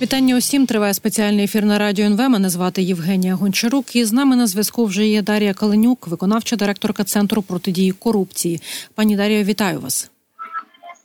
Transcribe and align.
Вітання 0.00 0.36
усім 0.36 0.66
триває 0.66 0.94
спеціальний 0.94 1.44
ефір 1.44 1.64
на 1.64 1.78
радіо 1.78 2.06
НВ. 2.06 2.28
Мене 2.30 2.50
звати 2.50 2.82
Євгенія 2.82 3.34
Гончарук. 3.34 3.96
І 3.96 4.04
з 4.04 4.12
нами 4.12 4.36
на 4.36 4.46
зв'язку 4.46 4.84
вже 4.84 5.06
є 5.06 5.22
Дар'я 5.22 5.54
Каленюк, 5.54 6.08
виконавча 6.08 6.56
директорка 6.56 7.04
центру 7.04 7.42
протидії 7.42 7.92
корупції. 7.92 8.60
Пані 8.94 9.16
Дар'я, 9.16 9.44
вітаю 9.44 9.80
вас. 9.80 10.10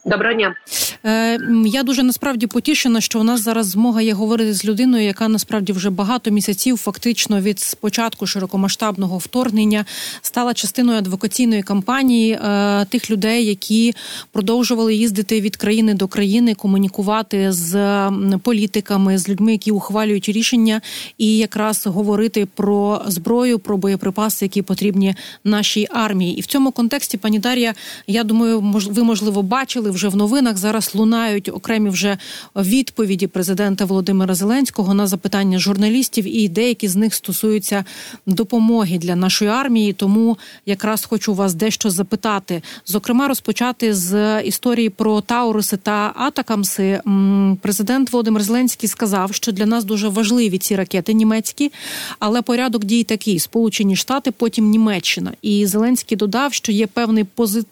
Доброго 0.06 0.34
дня. 0.34 0.56
Е, 1.06 1.40
Я 1.66 1.84
дуже 1.84 2.04
насправді 2.04 2.48
потішена, 2.48 3.02
що 3.02 3.20
у 3.20 3.24
нас 3.24 3.42
зараз 3.42 3.68
змога 3.68 4.02
є 4.02 4.14
говорити 4.14 4.54
з 4.54 4.66
людиною, 4.66 5.04
яка 5.04 5.28
насправді 5.28 5.74
вже 5.74 5.90
багато 5.90 6.32
місяців, 6.32 6.78
фактично 6.78 7.42
від 7.42 7.60
спочатку 7.60 8.28
широкомасштабного 8.28 9.18
вторгнення, 9.18 9.86
стала 10.22 10.54
частиною 10.54 10.98
адвокаційної 10.98 11.64
кампанії 11.64 12.32
е, 12.32 12.86
тих 12.86 13.12
людей, 13.12 13.46
які 13.46 13.94
продовжували 14.32 14.96
їздити 14.96 15.42
від 15.42 15.56
країни 15.56 15.94
до 15.94 16.08
країни, 16.08 16.56
комунікувати 16.56 17.52
з 17.52 18.12
політиками, 18.44 19.18
з 19.18 19.30
людьми, 19.30 19.52
які 19.52 19.72
ухвалюють 19.72 20.30
рішення, 20.30 20.82
і 21.18 21.38
якраз 21.38 21.88
говорити 21.88 22.48
про 22.56 23.02
зброю, 23.08 23.60
про 23.60 23.78
боєприпаси, 23.78 24.46
які 24.46 24.62
потрібні 24.62 25.16
нашій 25.44 25.88
армії. 25.92 26.38
І 26.38 26.42
в 26.42 26.46
цьому 26.46 26.72
контексті, 26.72 27.18
пані 27.18 27.40
Дар'я, 27.40 27.74
я 28.08 28.24
думаю, 28.24 28.62
мож, 28.62 28.88
ви 28.88 29.04
можливо 29.04 29.42
бачили 29.42 29.91
вже 29.92 30.08
в 30.08 30.16
новинах. 30.16 30.58
Зараз 30.58 30.96
лунають 30.96 31.50
окремі 31.50 31.90
вже 31.90 32.18
відповіді 32.56 33.28
президента 33.28 33.86
Володимира 33.86 34.36
Зеленського 34.36 34.94
на 34.94 35.08
запитання 35.08 35.60
журналістів, 35.60 36.38
і 36.38 36.50
деякі 36.50 36.88
з 36.88 36.96
них 36.96 37.14
стосуються 37.14 37.86
допомоги 38.26 38.98
для 38.98 39.16
нашої 39.16 39.52
армії. 39.52 39.94
Тому 39.94 40.38
якраз 40.66 41.06
хочу 41.06 41.34
вас 41.34 41.54
дещо 41.54 41.90
запитати. 41.90 42.62
Зокрема, 42.86 43.28
розпочати 43.28 43.94
з 43.94 44.42
історії 44.42 44.90
про 44.90 45.22
Тауруси 45.22 45.78
та 45.78 46.14
Атакамси. 46.16 47.02
Президент 47.62 48.12
Володимир 48.12 48.44
Зеленський 48.44 48.90
сказав, 48.90 49.34
що 49.34 49.52
для 49.52 49.66
нас 49.66 49.84
дуже 49.84 50.08
важливі 50.08 50.58
ці 50.58 50.76
ракети 50.76 51.14
німецькі, 51.14 51.72
але 52.20 52.42
порядок 52.42 52.86
дій 52.86 53.04
такий: 53.04 53.40
Сполучені 53.40 53.96
Штати, 53.96 54.32
потім 54.32 54.70
Німеччина. 54.70 55.32
І 55.42 55.66
Зеленський 55.66 56.18
додав, 56.18 56.54
що 56.54 56.72
є 56.72 56.88
певний 56.88 57.26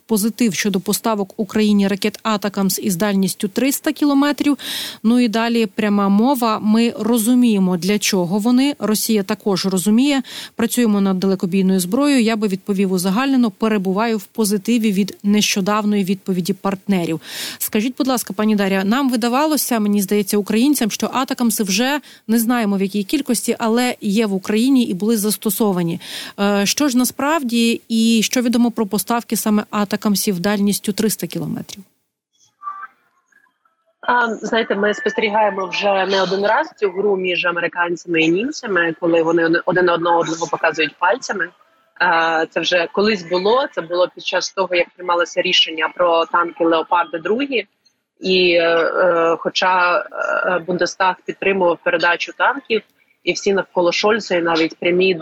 позитив 0.06 0.54
щодо 0.54 0.80
поставок 0.80 1.34
Україні 1.38 1.88
ракет 1.88 2.09
ракет 2.10 2.20
Атакамс 2.24 2.80
із 2.80 2.96
дальністю 2.96 3.48
300 3.48 3.92
кілометрів. 3.92 4.58
Ну 5.04 5.20
і 5.20 5.28
далі 5.28 5.66
пряма 5.66 6.10
мова. 6.10 6.60
Ми 6.60 6.94
розуміємо, 7.00 7.78
для 7.78 8.00
чого 8.00 8.40
вони. 8.40 8.76
Росія 8.80 9.24
також 9.24 9.66
розуміє. 9.66 10.22
Працюємо 10.56 11.02
над 11.02 11.20
далекобійною 11.20 11.80
зброєю. 11.80 12.22
Я 12.22 12.36
би 12.36 12.48
відповів 12.48 12.92
узагальнено. 12.92 13.52
Перебуваю 13.52 14.18
в 14.18 14.24
позитиві 14.24 14.92
від 14.92 15.18
нещодавної 15.24 16.04
відповіді 16.04 16.54
партнерів. 16.54 17.22
Скажіть, 17.58 17.94
будь 17.98 18.08
ласка, 18.08 18.34
пані 18.34 18.56
Дар'я, 18.56 18.84
нам 18.84 19.10
видавалося, 19.10 19.80
мені 19.80 20.02
здається, 20.02 20.38
українцям, 20.38 20.92
що 20.92 21.10
Атакамси 21.14 21.64
вже 21.64 22.00
не 22.28 22.40
знаємо 22.40 22.78
в 22.78 22.82
якій 22.82 23.04
кількості, 23.04 23.56
але 23.60 23.96
є 24.02 24.26
в 24.26 24.34
Україні 24.34 24.84
і 24.84 24.94
були 24.94 25.18
застосовані. 25.18 26.00
Е, 26.40 26.66
що 26.66 26.90
ж 26.90 26.98
насправді 26.98 27.82
і 27.90 28.22
що 28.24 28.42
відомо 28.42 28.72
про 28.72 28.86
поставки 28.86 29.36
саме 29.36 29.64
Атакамсів 29.70 30.40
дальністю 30.40 30.94
300 30.94 31.28
кілометрів? 31.28 31.84
Знаєте, 34.42 34.76
ми 34.76 34.94
спостерігаємо 34.94 35.68
вже 35.68 36.06
не 36.06 36.22
один 36.22 36.46
раз 36.46 36.74
цю 36.78 36.90
гру 36.90 37.16
між 37.16 37.46
американцями 37.46 38.22
і 38.22 38.30
німцями, 38.30 38.96
коли 39.00 39.24
вони 39.24 39.44
один 39.66 39.90
одного 39.90 40.20
одного 40.20 40.48
показують 40.52 40.96
пальцями. 41.00 41.50
Це 42.50 42.60
вже 42.60 42.88
колись 42.92 43.30
було. 43.30 43.68
Це 43.72 43.82
було 43.82 44.08
під 44.16 44.26
час 44.26 44.52
того, 44.52 44.76
як 44.76 44.90
приймалося 44.90 45.42
рішення 45.42 45.90
про 45.96 46.26
танки 46.26 46.66
Леопарди 46.66 47.20
2 47.20 47.38
і 48.20 48.54
е, 48.54 48.64
е, 48.64 49.36
хоча 49.40 50.00
е, 50.00 50.60
Бундестаг 50.60 51.16
підтримував 51.26 51.78
передачу 51.84 52.34
танків, 52.38 52.82
і 53.24 53.34
всі 53.34 53.54
навколо 53.54 53.92
Шольца, 53.92 54.36
і 54.36 54.42
навіть 54.42 54.80
прямі 54.80 55.20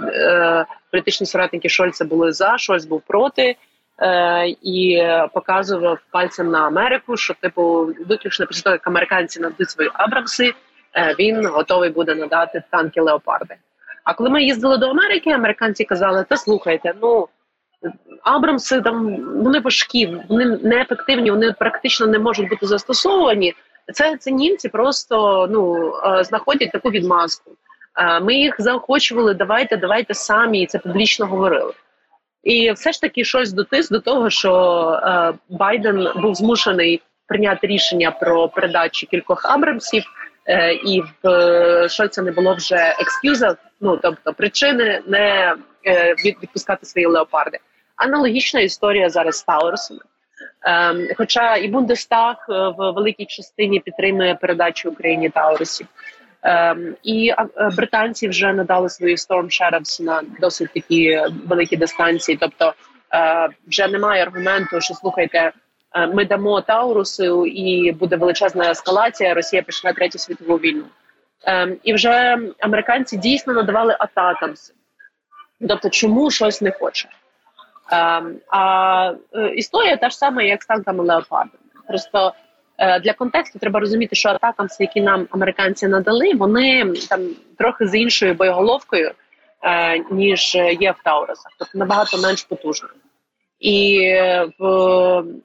політичні 0.91 1.27
соратники 1.27 1.69
Шольца 1.69 2.05
були 2.05 2.31
за 2.31 2.57
Шольц 2.57 2.85
був 2.85 3.01
проти 3.07 3.55
е, 4.01 4.47
і 4.61 5.03
показував 5.33 5.99
пальцем 6.11 6.51
на 6.51 6.67
Америку, 6.67 7.17
що 7.17 7.33
типу 7.33 7.93
виключно 8.09 8.45
після 8.47 8.61
того, 8.61 8.73
як 8.73 8.87
американці 8.87 9.39
нададуть 9.39 9.69
свої 9.69 9.89
Абрамси, 9.93 10.53
е, 10.95 11.15
він 11.19 11.45
готовий 11.45 11.89
буде 11.89 12.15
надати 12.15 12.63
танки 12.71 13.01
Леопарди. 13.01 13.55
А 14.03 14.13
коли 14.13 14.29
ми 14.29 14.43
їздили 14.43 14.77
до 14.77 14.89
Америки, 14.89 15.31
американці 15.31 15.83
казали: 15.83 16.25
Та 16.29 16.37
слухайте, 16.37 16.93
ну 17.01 17.27
Абрамси 18.23 18.81
там 18.81 19.15
вони 19.43 19.59
важкі, 19.59 20.17
вони 20.29 20.45
неефективні, 20.45 21.31
вони 21.31 21.51
практично 21.51 22.07
не 22.07 22.19
можуть 22.19 22.49
бути 22.49 22.67
застосовані. 22.67 23.53
Це 23.93 24.17
це 24.17 24.31
німці 24.31 24.69
просто 24.69 25.47
ну 25.51 25.93
е, 26.05 26.23
знаходять 26.23 26.71
таку 26.71 26.89
відмазку. 26.89 27.51
Е, 27.97 28.19
ми 28.19 28.33
їх 28.33 28.55
заохочували, 28.59 29.33
давайте, 29.33 29.77
давайте 29.77 30.13
самі, 30.13 30.61
і 30.61 30.65
це 30.65 30.79
публічно 30.79 31.25
говорили. 31.25 31.73
І 32.43 32.71
все 32.71 32.91
ж 32.91 33.01
таки 33.01 33.23
щось 33.23 33.53
дотис 33.53 33.89
до 33.89 33.99
того, 33.99 34.29
що 34.29 34.53
е, 35.03 35.33
Байден 35.49 36.07
був 36.15 36.35
змушений 36.35 37.01
прийняти 37.27 37.67
рішення 37.67 38.11
про 38.11 38.49
передачу 38.49 39.07
кількох 39.07 39.45
Абрамсів, 39.45 40.03
е, 40.45 40.73
і 40.73 41.01
в 41.01 41.29
е, 41.29 41.89
Шольца 41.89 42.21
не 42.21 42.31
було 42.31 42.53
вже 42.53 42.95
екскюза, 42.99 43.55
ну 43.81 43.97
тобто 43.97 44.33
причини 44.33 45.01
не 45.07 45.55
е, 45.85 46.15
відпускати 46.23 46.85
свої 46.85 47.07
леопарди. 47.07 47.57
Аналогічна 47.95 48.59
історія 48.59 49.09
зараз 49.09 49.37
з 49.37 49.43
Таурсами. 49.43 49.99
Ем, 50.61 51.07
хоча 51.17 51.55
і 51.55 51.67
Бундестаг 51.67 52.35
е, 52.49 52.53
в 52.53 52.91
великій 52.91 53.25
частині 53.25 53.79
підтримує 53.79 54.35
передачу 54.35 54.89
Україні 54.89 55.29
Таурусів. 55.29 55.87
Ем, 56.43 56.95
і 57.03 57.29
е, 57.29 57.69
британці 57.77 58.27
вже 58.27 58.53
надали 58.53 58.89
свої 58.89 59.15
Storm 59.15 59.45
Shadows 59.45 60.03
на 60.03 60.21
досить 60.39 60.73
такі 60.73 61.21
великі 61.45 61.77
дистанції. 61.77 62.37
Тобто 62.41 62.73
е, 63.13 63.49
вже 63.67 63.87
немає 63.87 64.23
аргументу, 64.23 64.81
що 64.81 64.93
слухайте, 64.93 65.51
е, 65.95 66.07
ми 66.07 66.25
дамо 66.25 66.61
Таурусу, 66.61 67.45
і 67.45 67.91
буде 67.91 68.15
величезна 68.15 68.71
ескалація. 68.71 69.33
Росія 69.33 69.61
почне 69.61 69.93
третю 69.93 70.19
світову 70.19 70.57
війну. 70.57 70.83
Ем, 71.43 71.77
і 71.83 71.93
вже 71.93 72.37
американці 72.59 73.17
дійсно 73.17 73.53
надавали 73.53 73.95
атакамси. 73.99 74.73
Тобто, 75.67 75.89
чому 75.89 76.31
щось 76.31 76.61
не 76.61 76.71
хоче? 76.71 77.09
Ем, 77.91 78.35
а 78.51 79.13
історія 79.55 79.97
та 79.97 80.09
ж 80.09 80.17
сама, 80.17 80.43
як 80.43 80.63
з 80.63 80.65
танками 80.65 81.03
Леопардом. 81.03 81.59
Просто 81.87 82.33
Е, 82.37 82.46
для 83.03 83.13
контексту 83.13 83.59
треба 83.59 83.79
розуміти, 83.79 84.15
що 84.15 84.29
атакамси, 84.29 84.83
які 84.83 85.01
нам 85.01 85.27
американці 85.31 85.87
надали, 85.87 86.33
вони 86.33 86.93
там 87.09 87.29
трохи 87.57 87.87
з 87.87 87.95
іншою 87.95 88.33
боєголовкою, 88.33 89.11
е, 89.63 89.99
ніж 90.11 90.55
є 90.79 90.91
в 90.91 91.03
Таурасах, 91.03 91.51
тобто 91.59 91.77
набагато 91.77 92.17
менш 92.17 92.43
потужно. 92.43 92.89
І 93.59 93.99
в 94.59 94.65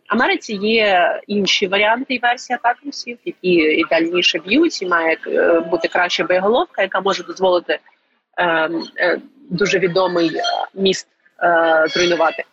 Америці 0.09 0.55
є 0.55 1.21
інші 1.27 1.67
варіанти 1.67 2.15
і 2.15 2.19
версії 2.19 2.59
атакамсів, 2.63 3.19
які 3.25 3.49
і 3.49 3.85
дальніше 3.91 4.39
б'ють, 4.39 4.83
і 4.83 4.87
має 4.87 5.19
е, 5.27 5.61
бути 5.61 5.89
краща 5.89 6.25
боєголовка, 6.25 6.83
яка 6.83 7.01
може 7.01 7.23
дозволити 7.23 7.79
е, 8.37 8.71
е, 8.97 9.21
дуже 9.51 9.79
відомий 9.79 10.31
міст 10.75 11.09
е, 11.43 11.87
зруйнувати. 11.89 12.45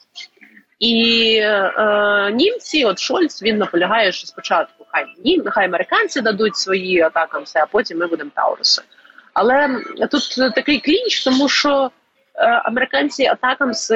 І 0.79 1.35
е, 1.41 2.31
німці, 2.33 2.85
от 2.85 2.99
Шольц, 2.99 3.43
він 3.43 3.57
наполягає, 3.57 4.11
що 4.11 4.27
спочатку 4.27 4.85
хай 4.91 5.05
ні, 5.25 5.37
нехай 5.45 5.65
американці 5.65 6.21
дадуть 6.21 6.55
свої 6.55 7.01
атакам, 7.01 7.43
все, 7.43 7.59
а 7.59 7.65
потім 7.65 7.97
ми 7.97 8.07
будемо 8.07 8.31
Тауруси. 8.35 8.81
Але 9.33 9.81
тут 10.11 10.53
такий 10.55 10.79
клінч, 10.79 11.23
тому 11.23 11.49
що 11.49 11.91
е, 12.35 12.45
американці 12.45 13.25
атакам 13.25 13.73
з, 13.73 13.87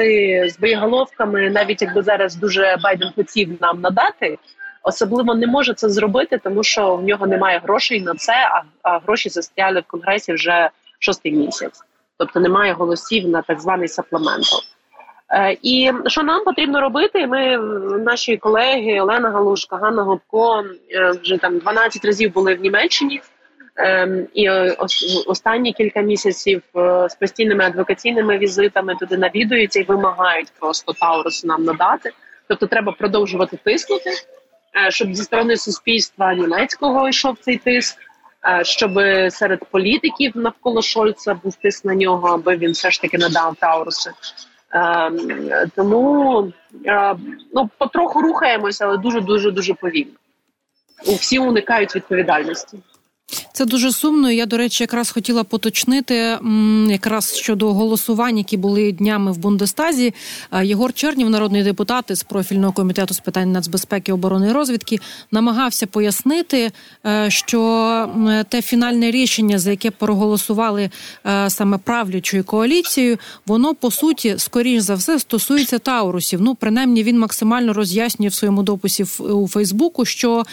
з 0.48 0.58
боєголовками, 0.58 1.50
навіть 1.50 1.82
якби 1.82 2.02
зараз 2.02 2.36
дуже 2.36 2.76
Байден 2.82 3.12
хотів 3.16 3.48
нам 3.60 3.80
надати, 3.80 4.38
особливо 4.82 5.34
не 5.34 5.46
може 5.46 5.74
це 5.74 5.88
зробити, 5.88 6.38
тому 6.38 6.62
що 6.62 6.96
в 6.96 7.04
нього 7.04 7.26
немає 7.26 7.58
грошей 7.58 8.00
на 8.00 8.14
це, 8.14 8.32
а, 8.32 8.62
а 8.82 8.98
гроші 8.98 9.28
застряли 9.28 9.80
в 9.80 9.84
конгресі 9.84 10.32
вже 10.32 10.70
шостий 10.98 11.32
місяць, 11.32 11.80
тобто 12.18 12.40
немає 12.40 12.72
голосів 12.72 13.28
на 13.28 13.42
так 13.42 13.60
званий 13.60 13.88
саплементал. 13.88 14.60
Е, 15.30 15.56
і 15.62 15.92
що 16.06 16.22
нам 16.22 16.44
потрібно 16.44 16.80
робити? 16.80 17.26
Ми 17.26 17.58
наші 17.98 18.36
колеги 18.36 19.00
Олена 19.00 19.30
Галушка, 19.30 19.76
Ганна 19.76 20.02
Гопко 20.02 20.64
е, 20.90 21.10
вже 21.22 21.38
там 21.38 21.58
12 21.58 22.04
разів 22.04 22.32
були 22.32 22.54
в 22.54 22.60
Німеччині. 22.60 23.20
Ем, 23.76 24.26
і 24.34 24.50
останні 25.26 25.72
кілька 25.72 26.00
місяців 26.00 26.62
е, 26.76 27.08
з 27.08 27.14
постійними 27.14 27.64
адвокаційними 27.64 28.38
візитами 28.38 28.94
туди 28.94 29.16
навідуються 29.16 29.80
і 29.80 29.82
вимагають 29.82 30.52
просто 30.60 30.92
Таурус 30.92 31.44
нам 31.44 31.64
надати. 31.64 32.10
Тобто, 32.48 32.66
треба 32.66 32.92
продовжувати 32.92 33.58
тиснути, 33.64 34.10
щоб 34.88 35.14
зі 35.14 35.22
сторони 35.22 35.56
суспільства 35.56 36.34
німецького 36.34 37.08
йшов 37.08 37.36
цей 37.40 37.56
тиск, 37.56 37.98
щоб 38.62 38.90
серед 39.30 39.64
політиків 39.70 40.32
навколо 40.34 40.82
Шольца 40.82 41.34
був 41.34 41.56
тиск 41.56 41.84
на 41.84 41.94
нього, 41.94 42.28
аби 42.28 42.56
він 42.56 42.72
все 42.72 42.90
ж 42.90 43.00
таки 43.00 43.18
надав 43.18 43.56
Тауруси. 43.56 44.10
Ем, 44.74 45.18
тому 45.76 46.52
е, 46.86 47.16
ну 47.52 47.70
потроху 47.78 48.22
рухаємося, 48.22 48.86
але 48.86 48.98
дуже 48.98 49.20
дуже 49.20 49.50
дуже 49.50 49.74
повільно. 49.74 50.12
Всі 51.04 51.38
уникають 51.38 51.96
відповідальності. 51.96 52.78
Це 53.56 53.64
дуже 53.64 53.92
сумно. 53.92 54.30
Я 54.30 54.46
до 54.46 54.56
речі, 54.56 54.82
якраз 54.82 55.10
хотіла 55.10 55.44
поточнити 55.44 56.38
якраз 56.88 57.34
щодо 57.34 57.72
голосувань, 57.72 58.38
які 58.38 58.56
були 58.56 58.92
днями 58.92 59.32
в 59.32 59.38
Бундестазі. 59.38 60.14
Єгор 60.62 60.92
Чернів, 60.92 61.30
народний 61.30 61.62
депутат 61.62 62.10
із 62.10 62.22
профільного 62.22 62.72
комітету 62.72 63.14
з 63.14 63.20
питань 63.20 63.52
нацбезпеки, 63.52 64.12
оборони 64.12 64.48
і 64.48 64.52
розвідки, 64.52 64.98
намагався 65.30 65.86
пояснити, 65.86 66.72
е, 67.06 67.30
що 67.30 68.08
те 68.48 68.62
фінальне 68.62 69.10
рішення, 69.10 69.58
за 69.58 69.70
яке 69.70 69.90
проголосували 69.90 70.90
е, 71.26 71.50
саме 71.50 71.78
правлячою 71.78 72.44
коаліцією, 72.44 73.18
воно 73.46 73.74
по 73.74 73.90
суті 73.90 74.34
скоріш 74.38 74.82
за 74.82 74.94
все 74.94 75.18
стосується 75.18 75.78
Таурусів. 75.78 76.40
Ну 76.40 76.54
принаймні 76.54 77.02
він 77.02 77.18
максимально 77.18 77.72
роз'яснює 77.72 78.28
в 78.28 78.34
своєму 78.34 78.62
дописі 78.62 79.04
у 79.18 79.48
Фейсбуку, 79.48 80.04
що 80.04 80.38
е, 80.38 80.44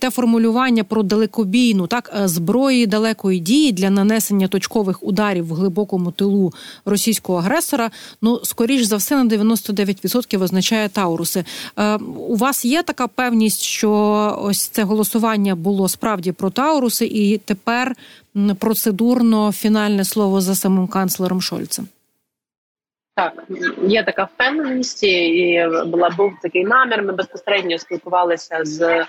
те 0.00 0.10
формулювання 0.10 0.84
про 0.84 1.02
далекобійну 1.50 1.86
так 1.86 2.10
е, 2.14 2.28
зброї 2.28 2.86
далекої 2.86 3.40
дії 3.40 3.72
для 3.72 3.90
нанесення 3.90 4.48
точкових 4.48 5.02
ударів 5.02 5.46
в 5.46 5.52
глибокому 5.52 6.12
тилу 6.12 6.52
російського 6.84 7.38
агресора. 7.38 7.90
Ну 8.22 8.40
скоріш 8.42 8.82
за 8.82 8.96
все 8.96 9.24
на 9.24 9.24
99% 9.24 10.42
означає 10.42 10.88
Тауруси. 10.88 11.44
Е, 11.76 11.96
у 12.16 12.36
вас 12.36 12.64
є 12.64 12.82
така 12.82 13.06
певність, 13.06 13.62
що 13.62 13.90
ось 14.42 14.68
це 14.68 14.84
голосування 14.84 15.54
було 15.54 15.88
справді 15.88 16.32
про 16.32 16.50
Тауруси, 16.50 17.06
і 17.06 17.38
тепер 17.38 17.96
процедурно 18.58 19.52
фінальне 19.52 20.04
слово 20.04 20.40
за 20.40 20.54
самим 20.54 20.86
канцлером 20.86 21.40
Шольцем. 21.40 21.88
Так, 23.16 23.32
є 23.88 24.02
така 24.02 24.28
впевненість, 24.34 25.02
і 25.04 25.66
була 25.86 26.10
був 26.10 26.32
такий 26.42 26.64
намір. 26.64 27.02
Ми 27.02 27.12
безпосередньо 27.12 27.78
спілкувалися 27.78 28.60
з 28.62 29.04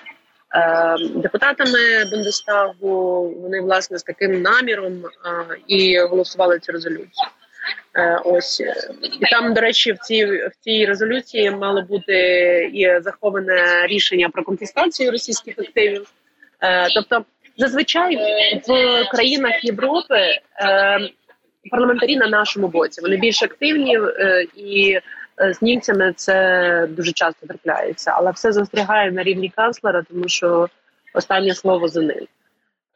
депутатами 1.16 2.06
Бундестагу. 2.12 3.30
Вони 3.42 3.62
власне 3.62 3.98
з 3.98 4.04
таким 4.04 4.42
наміром 4.42 4.94
е, 4.94 5.58
і 5.68 6.00
голосували 6.00 6.60
цю 6.60 6.72
резолюцію. 6.72 7.28
Е, 7.96 8.22
ось 8.26 8.60
і 9.20 9.26
там, 9.32 9.54
до 9.54 9.62
речі, 9.62 9.92
в 9.92 9.98
цій 9.98 10.26
в 10.26 10.52
цій 10.60 10.86
резолюції 10.86 11.52
мало 11.52 11.82
бути 11.82 12.16
і 12.74 13.02
заховане 13.02 13.88
рішення 13.88 14.30
про 14.30 14.44
конфіскацію 14.44 15.12
російських 15.12 15.60
активів. 15.60 16.12
Е, 16.62 16.88
тобто, 16.96 17.26
зазвичай 17.58 18.16
в 18.68 19.04
країнах 19.12 19.64
Європи. 19.64 20.40
Е, 20.62 21.00
парламентарі 21.70 22.18
на 22.18 22.28
нашому 22.28 22.68
боці. 22.68 23.02
Вони 23.02 23.18
більш 23.18 23.44
активні 23.44 23.98
е, 23.98 24.46
і 24.56 24.92
е, 24.92 25.02
з 25.38 25.62
німцями 25.62 26.14
це 26.16 26.88
дуже 26.90 27.12
часто 27.12 27.48
трапляється, 27.48 28.12
але 28.16 28.32
все 28.32 28.52
застрягає 28.52 29.12
на 29.12 29.24
рівні 29.24 29.50
канцлера, 29.56 30.04
тому 30.10 30.28
що 30.28 30.70
останнє 31.14 31.56
слово 31.56 31.88
за 31.88 32.02
ним. 32.02 32.28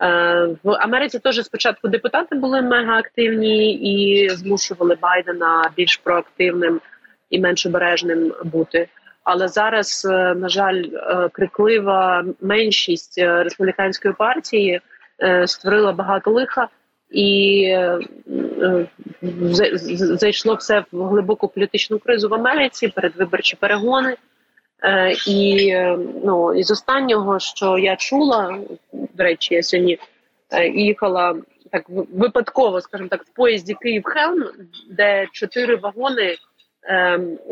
Е, 0.02 0.56
в 0.64 0.72
Америці 0.72 1.20
теж 1.20 1.46
спочатку 1.46 1.88
депутати 1.88 2.36
були 2.36 2.62
мега 2.62 2.98
активні 2.98 3.74
і 3.74 4.30
змушували 4.30 4.98
Байдена 5.02 5.72
більш 5.78 5.98
проактивним 5.98 6.82
і 7.30 7.40
менш 7.40 7.66
обережним 7.66 8.34
бути. 8.44 8.88
Але 9.24 9.48
зараз, 9.48 10.06
на 10.36 10.50
жаль, 10.50 10.84
криклива 11.32 12.26
меншість 12.42 13.18
республіканської 13.18 14.14
партії 14.14 14.82
створила 15.46 15.92
багато 15.92 16.32
лиха 16.32 16.68
і 17.12 17.64
е, 17.64 18.00
зайшло 19.98 20.56
все 20.56 20.84
в 20.92 21.08
глибоку 21.08 21.48
політичну 21.48 22.00
кризу 22.00 22.30
в 22.30 22.34
Америці, 22.34 22.88
передвиборчі 22.88 23.56
перегони. 23.56 24.16
Е, 24.84 25.16
і 25.28 25.74
ну 26.24 26.54
із 26.54 26.72
останнього, 26.72 27.40
що 27.40 27.78
я 27.78 27.96
чула, 27.96 28.60
до 28.94 29.24
речі, 29.24 29.56
я 29.56 29.64
сьогодні 29.64 29.98
е, 30.52 30.68
їхала 30.68 31.36
так 31.72 31.86
випадково, 31.90 32.82
скажімо 32.82 33.10
так, 33.10 33.24
в 33.24 33.36
поїзді 33.36 33.76
Київ 33.82 34.04
Хелм, 34.06 34.44
де 34.90 35.28
чотири 35.32 35.76
вагони 35.76 36.36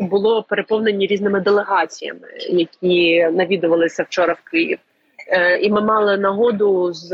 було 0.00 0.42
переповнені 0.42 1.06
різними 1.06 1.40
делегаціями, 1.40 2.28
які 2.50 3.28
навідувалися 3.32 4.02
вчора 4.02 4.32
в 4.32 4.50
Київ. 4.50 4.78
Е, 5.26 5.58
і 5.58 5.70
ми 5.70 5.80
мали 5.80 6.16
нагоду 6.16 6.92
з 6.92 7.10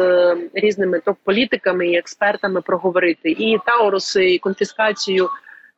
різними 0.55 1.01
топ-політиками 1.01 1.89
і 1.89 1.97
експертами 1.97 2.61
проговорити 2.61 3.31
і 3.31 3.59
Тауруси, 3.67 4.35
і 4.35 4.39
конфіскацію, 4.39 5.29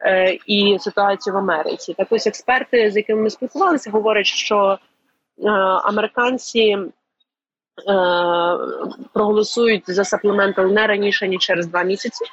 е, 0.00 0.38
і 0.46 0.78
ситуацію 0.80 1.34
в 1.34 1.36
Америці. 1.36 1.94
Так 1.98 2.06
ось 2.10 2.26
експерти, 2.26 2.90
з 2.90 2.96
якими 2.96 3.22
ми 3.22 3.30
спілкувалися, 3.30 3.90
говорять, 3.90 4.26
що 4.26 4.78
е, 5.38 5.48
американці 5.84 6.78
проголосують 9.12 9.84
за 9.86 10.04
саплементал 10.04 10.66
не 10.66 10.86
раніше 10.86 11.28
ніж 11.28 11.40
через 11.40 11.66
два 11.66 11.82
місяці. 11.82 12.24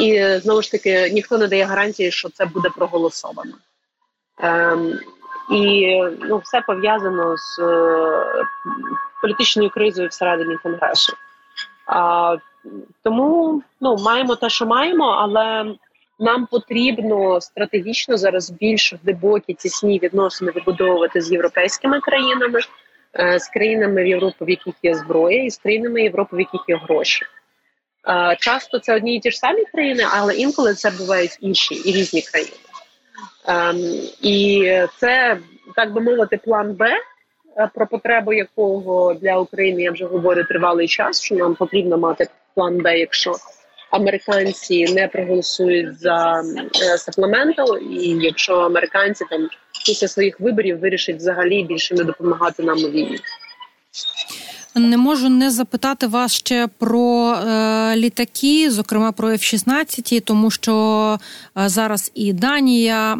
І 0.00 0.38
знову 0.38 0.62
ж 0.62 0.70
таки 0.70 1.10
ніхто 1.10 1.38
не 1.38 1.48
дає 1.48 1.64
гарантії, 1.64 2.10
що 2.10 2.28
це 2.28 2.46
буде 2.46 2.68
проголосовано. 2.76 3.52
І 5.50 5.96
ну 6.20 6.38
все 6.44 6.60
пов'язано 6.60 7.36
з 7.36 7.58
е, 7.58 8.44
політичною 9.22 9.70
кризою 9.70 10.08
всередині 10.08 10.56
конгресу. 10.56 11.12
А, 11.86 12.36
Тому 13.02 13.62
ну 13.80 13.96
маємо 13.96 14.36
те, 14.36 14.50
що 14.50 14.66
маємо, 14.66 15.04
але 15.04 15.74
нам 16.18 16.46
потрібно 16.46 17.40
стратегічно 17.40 18.16
зараз 18.16 18.50
більш 18.50 18.94
глибокі 19.04 19.54
тісні 19.54 19.98
відносини 20.02 20.52
вибудовувати 20.52 21.20
з 21.20 21.32
європейськими 21.32 22.00
країнами, 22.00 22.60
е, 23.20 23.38
з 23.38 23.48
країнами 23.48 24.02
в 24.02 24.06
Європі, 24.06 24.44
в 24.44 24.50
яких 24.50 24.74
є 24.82 24.94
зброя, 24.94 25.44
і 25.44 25.50
з 25.50 25.58
країнами 25.58 26.02
Європи, 26.02 26.36
в 26.36 26.40
яких 26.40 26.60
є 26.68 26.76
гроші. 26.76 27.26
Е, 28.08 28.36
часто 28.40 28.78
це 28.78 28.96
одні 28.96 29.16
і 29.16 29.20
ті 29.20 29.30
ж 29.30 29.38
самі 29.38 29.64
країни, 29.64 30.04
але 30.10 30.34
інколи 30.34 30.74
це 30.74 30.90
бувають 30.90 31.38
інші 31.40 31.74
і 31.74 31.92
різні 31.92 32.22
країни. 32.22 32.56
Ем, 33.46 33.76
і 34.22 34.72
це 34.98 35.38
так 35.76 35.92
би 35.92 36.00
мовити, 36.00 36.40
план 36.44 36.72
Б, 36.72 36.84
е, 37.56 37.70
про 37.74 37.86
потребу 37.86 38.32
якого 38.32 39.14
для 39.14 39.38
України 39.38 39.82
я 39.82 39.92
вже 39.92 40.04
говорю 40.04 40.44
тривалий 40.44 40.88
час. 40.88 41.22
Що 41.22 41.34
нам 41.34 41.54
потрібно 41.54 41.98
мати 41.98 42.28
план 42.54 42.78
Б, 42.78 42.98
якщо 42.98 43.36
американці 43.90 44.94
не 44.94 45.08
проголосують 45.08 46.00
за 46.00 46.42
саплементал, 46.98 47.78
і 47.78 48.18
якщо 48.20 48.54
американці 48.54 49.24
там 49.30 49.48
після 49.86 50.08
своїх 50.08 50.40
виборів 50.40 50.78
вирішать 50.78 51.16
взагалі 51.16 51.64
більше 51.64 51.94
не 51.94 52.04
допомагати 52.04 52.62
нам 52.62 52.84
у 52.84 52.88
війні. 52.88 53.18
Не 54.74 54.96
можу 54.96 55.28
не 55.28 55.50
запитати 55.50 56.06
вас 56.06 56.32
ще 56.32 56.68
про 56.78 57.32
е, 57.32 57.96
літаки, 57.96 58.70
зокрема 58.70 59.12
про 59.12 59.30
F-16, 59.30 60.20
тому 60.20 60.50
що 60.50 61.18
е, 61.58 61.68
зараз 61.68 62.10
і 62.14 62.32
Данія 62.32 63.14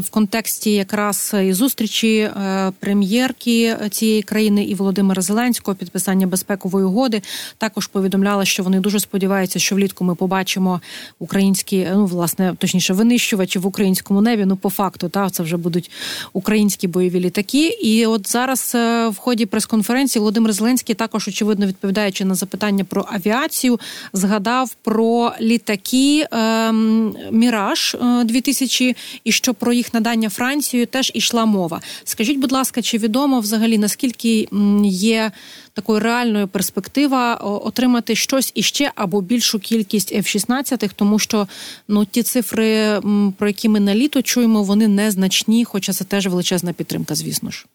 в 0.00 0.10
контексті 0.10 0.70
якраз 0.72 1.34
і 1.44 1.52
зустрічі 1.52 2.18
е, 2.18 2.72
прем'єрки 2.80 3.76
цієї 3.90 4.22
країни 4.22 4.64
і 4.64 4.74
Володимира 4.74 5.22
Зеленського 5.22 5.74
підписання 5.74 6.26
безпекової 6.26 6.86
угоди 6.86 7.22
також 7.58 7.86
повідомляла, 7.86 8.44
що 8.44 8.62
вони 8.62 8.80
дуже 8.80 9.00
сподіваються, 9.00 9.58
що 9.58 9.74
влітку 9.74 10.04
ми 10.04 10.14
побачимо 10.14 10.80
українські, 11.18 11.88
ну 11.92 12.06
власне, 12.06 12.54
точніше, 12.58 12.92
винищувачі 12.92 13.58
в 13.58 13.66
українському 13.66 14.22
небі. 14.22 14.44
Ну, 14.44 14.56
по 14.56 14.70
факту, 14.70 15.08
та 15.08 15.30
це 15.30 15.42
вже 15.42 15.56
будуть 15.56 15.90
українські 16.32 16.88
бойові 16.88 17.20
літаки. 17.20 17.68
І 17.68 18.06
от 18.06 18.30
зараз 18.30 18.72
е, 18.74 19.08
в 19.08 19.16
ході 19.16 19.46
прес-конференції 19.46 20.20
Володимир 20.20 20.52
Зеленський. 20.52 20.85
Зеленський 20.86 20.94
також 20.94 21.28
очевидно 21.28 21.66
відповідаючи 21.66 22.24
на 22.24 22.34
запитання 22.34 22.84
про 22.84 23.06
авіацію, 23.12 23.80
згадав 24.12 24.74
про 24.82 25.32
літаки 25.40 26.26
ем, 26.30 27.16
Міраж 27.30 27.96
2000 28.24 28.88
е, 28.90 28.94
і 29.24 29.32
що 29.32 29.54
про 29.54 29.72
їх 29.72 29.94
надання 29.94 30.30
Францією 30.30 30.86
теж 30.86 31.12
ішла 31.14 31.46
мова. 31.46 31.80
Скажіть, 32.04 32.38
будь 32.38 32.52
ласка, 32.52 32.82
чи 32.82 32.98
відомо 32.98 33.40
взагалі 33.40 33.78
наскільки 33.78 34.48
є 34.84 35.32
такою 35.72 36.00
реальною 36.00 36.48
перспектива 36.48 37.34
отримати 37.34 38.14
щось 38.14 38.52
іще 38.54 38.92
або 38.94 39.20
більшу 39.20 39.58
кількість 39.58 40.14
F-16, 40.14 40.90
тому 40.96 41.18
що 41.18 41.48
ну 41.88 42.04
ті 42.04 42.22
цифри, 42.22 43.00
про 43.38 43.48
які 43.48 43.68
ми 43.68 43.80
на 43.80 43.94
літо 43.94 44.22
чуємо, 44.22 44.62
вони 44.62 44.88
незначні, 44.88 45.64
хоча 45.64 45.92
це 45.92 46.04
теж 46.04 46.26
величезна 46.26 46.72
підтримка, 46.72 47.14
звісно 47.14 47.50
ж. 47.50 47.66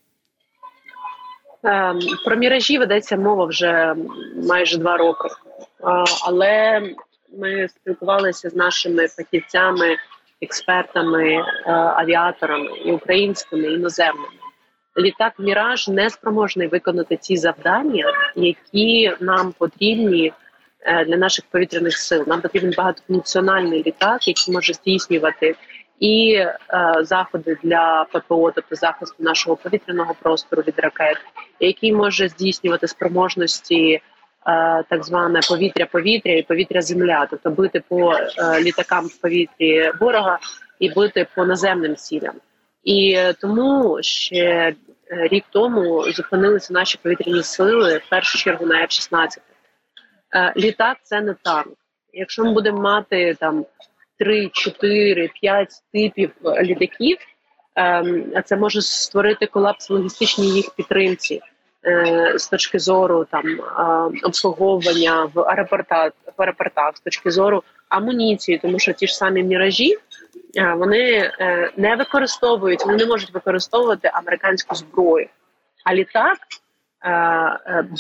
Ем, 1.64 2.00
про 2.26 2.36
міражі 2.36 2.78
ведеться 2.78 3.18
мова 3.18 3.46
вже 3.46 3.96
майже 4.48 4.78
два 4.78 4.98
роки, 4.98 5.30
але 6.26 6.82
ми 7.38 7.68
спілкувалися 7.70 8.50
з 8.50 8.56
нашими 8.56 9.08
фахівцями, 9.08 9.98
експертами, 10.42 11.34
е, 11.34 11.44
авіаторами 11.74 12.78
і 12.86 12.92
українськими 12.92 13.68
і 13.68 13.74
іноземними. 13.74 14.28
Літак 14.98 15.34
Міраж 15.40 15.88
не 15.88 16.10
спроможний 16.10 16.68
виконати 16.68 17.18
ці 17.18 17.38
завдання, 17.38 18.06
які 18.36 19.14
нам 19.20 19.54
потрібні 19.58 20.34
е, 20.82 21.06
для 21.06 21.18
наших 21.18 21.46
повітряних 21.52 21.98
сил. 21.98 22.24
Нам 22.28 22.42
потрібен 22.42 22.74
багатофункціональний 22.78 23.84
літак, 23.84 24.28
який 24.28 24.54
може 24.54 24.74
здійснювати 24.74 25.56
і 26.02 26.34
е, 26.34 26.58
заходи 27.02 27.58
для 27.64 28.06
ППО, 28.12 28.52
тобто 28.52 28.76
захисту 28.76 29.24
нашого 29.24 29.56
повітряного 29.56 30.16
простору 30.22 30.64
від 30.68 30.80
ракет, 30.80 31.18
який 31.60 31.94
може 31.94 32.28
здійснювати 32.28 32.88
спроможності. 32.88 34.02
Е, 34.48 34.84
так 34.90 35.06
зване 35.06 35.40
повітря-повітря 35.50 36.34
і 36.34 36.44
повітря-земля, 36.44 37.28
тобто 37.30 37.50
бити 37.50 37.84
по 37.88 38.14
е, 38.14 38.62
літакам 38.62 39.06
в 39.06 39.18
повітрі 39.18 39.92
ворога 40.00 40.40
і 40.80 40.90
бити 40.90 41.28
по 41.36 41.46
наземним 41.46 41.96
цілям. 41.96 42.36
І 42.84 43.20
тому 43.42 43.98
ще 44.02 44.38
е, 44.38 44.76
рік 45.08 45.44
тому 45.50 46.12
зупинилися 46.12 46.74
наші 46.74 47.00
повітряні 47.04 47.44
сили 47.44 47.98
в 47.98 48.10
першу 48.10 48.38
чергу 48.38 48.66
на 48.66 48.76
F-16. 48.76 49.38
Літак 50.58 50.98
це 51.04 51.22
не 51.22 51.34
танк. 51.34 51.78
Якщо 52.14 52.44
ми 52.44 52.54
будемо 52.54 52.82
мати 52.82 53.36
там 53.40 53.66
3, 54.22 54.50
4, 54.54 55.30
5 55.42 55.70
типів 55.94 56.32
літаків, 56.62 57.18
ем, 57.76 58.26
це 58.46 58.56
може 58.56 58.82
створити 58.82 59.46
колапс 59.46 59.90
в 59.90 59.94
логістичній 59.94 60.50
їх 60.50 60.76
підтримці. 60.76 61.42
Е, 61.86 62.34
з 62.36 62.48
точки 62.48 62.80
зору 62.80 63.26
там 63.32 63.44
обслуговування 64.24 65.30
в 65.34 65.40
аеропортах, 65.40 66.12
в 66.38 66.42
аеропортах 66.42 66.98
з 66.98 67.00
точки 67.00 67.32
зору 67.32 67.64
амуніції, 67.90 68.58
тому 68.58 68.80
що 68.80 68.94
ті 68.94 69.08
ж 69.08 69.18
самі 69.18 69.44
міражі 69.44 69.98
е, 70.58 70.74
вони 70.74 71.32
е, 71.40 71.72
не 71.78 71.96
використовують, 71.96 72.86
вони 72.86 72.98
не 72.98 73.06
можуть 73.06 73.34
використовувати 73.34 74.12
американську 74.14 74.76
зброю. 74.76 75.28
А 75.84 75.94
літак 75.94 76.38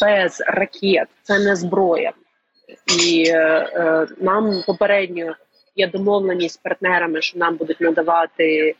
без 0.01 0.44
ракет 0.48 1.08
це 1.22 1.40
не 1.40 1.56
зброя, 1.56 2.12
і 3.04 3.34
нам 4.18 4.63
попередньо 4.68 5.36
є 5.75 5.88
домовленість 5.88 6.56
з 6.56 6.58
партнерами, 6.58 7.22
що 7.22 7.40
нам 7.40 7.56
будуть 7.56 7.82
надавати 7.82 8.75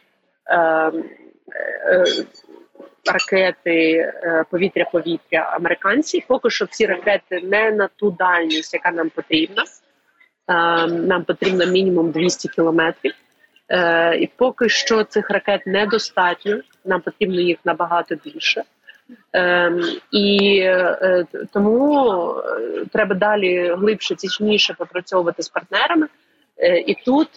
ракети 3.06 3.96
е, 3.96 4.46
повітря-повітря 4.52 5.40
американці. 5.40 6.24
Поки 6.28 6.50
що 6.50 6.66
ці 6.66 6.86
ракети 6.86 7.42
не 7.44 7.72
на 7.72 7.90
ту 7.96 8.12
дальність, 8.12 8.74
яка 8.74 8.92
нам 8.92 9.10
потрібна. 9.10 9.64
Е, 9.64 10.88
нам 10.88 11.24
потрібно 11.24 11.66
мінімум 11.66 12.12
200 12.12 12.50
кілометрів. 12.50 13.14
Е, 13.70 14.18
і 14.18 14.30
поки 14.36 14.70
що 14.70 15.04
цих 15.04 15.30
ракет 15.30 15.68
недостатньо. 15.68 16.60
Нам 16.86 17.02
потрібно 17.02 17.42
їх 17.42 17.58
набагато 17.66 18.16
більше. 18.16 18.64
І 20.12 20.68
тому 21.54 22.36
треба 22.94 23.16
далі 23.16 23.74
глибше, 23.74 24.16
тісніше 24.16 24.74
попрацьовувати 24.74 25.44
з 25.44 25.50
партнерами. 25.50 26.08
І 26.86 26.96
тут 27.06 27.30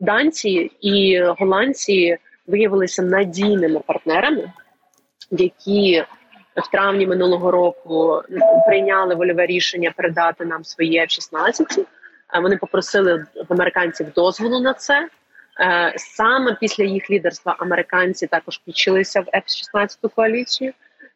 данці 0.00 0.70
і 0.80 1.20
голландці 1.20 2.18
виявилися 2.46 3.02
надійними 3.02 3.80
партнерами, 3.80 4.52
які 5.30 6.04
в 6.56 6.70
травні 6.70 7.06
минулого 7.06 7.50
року 7.50 8.22
прийняли 8.66 9.14
вольове 9.14 9.46
рішення 9.46 9.92
передати 9.96 10.44
нам 10.44 10.64
свої 10.64 11.00
F-16. 11.00 11.80
Е, 12.34 12.40
вони 12.40 12.56
попросили 12.56 13.26
в 13.48 13.52
американців 13.52 14.06
дозволу 14.14 14.60
на 14.60 14.74
це. 14.74 15.08
Е, 15.60 15.94
саме 15.96 16.56
після 16.60 16.84
їх 16.84 17.10
лідерства 17.10 17.56
американці 17.58 18.26
також 18.26 18.56
включилися 18.56 19.20
в 19.20 19.24
F-16 19.24 20.14
коаліцію, 20.14 20.72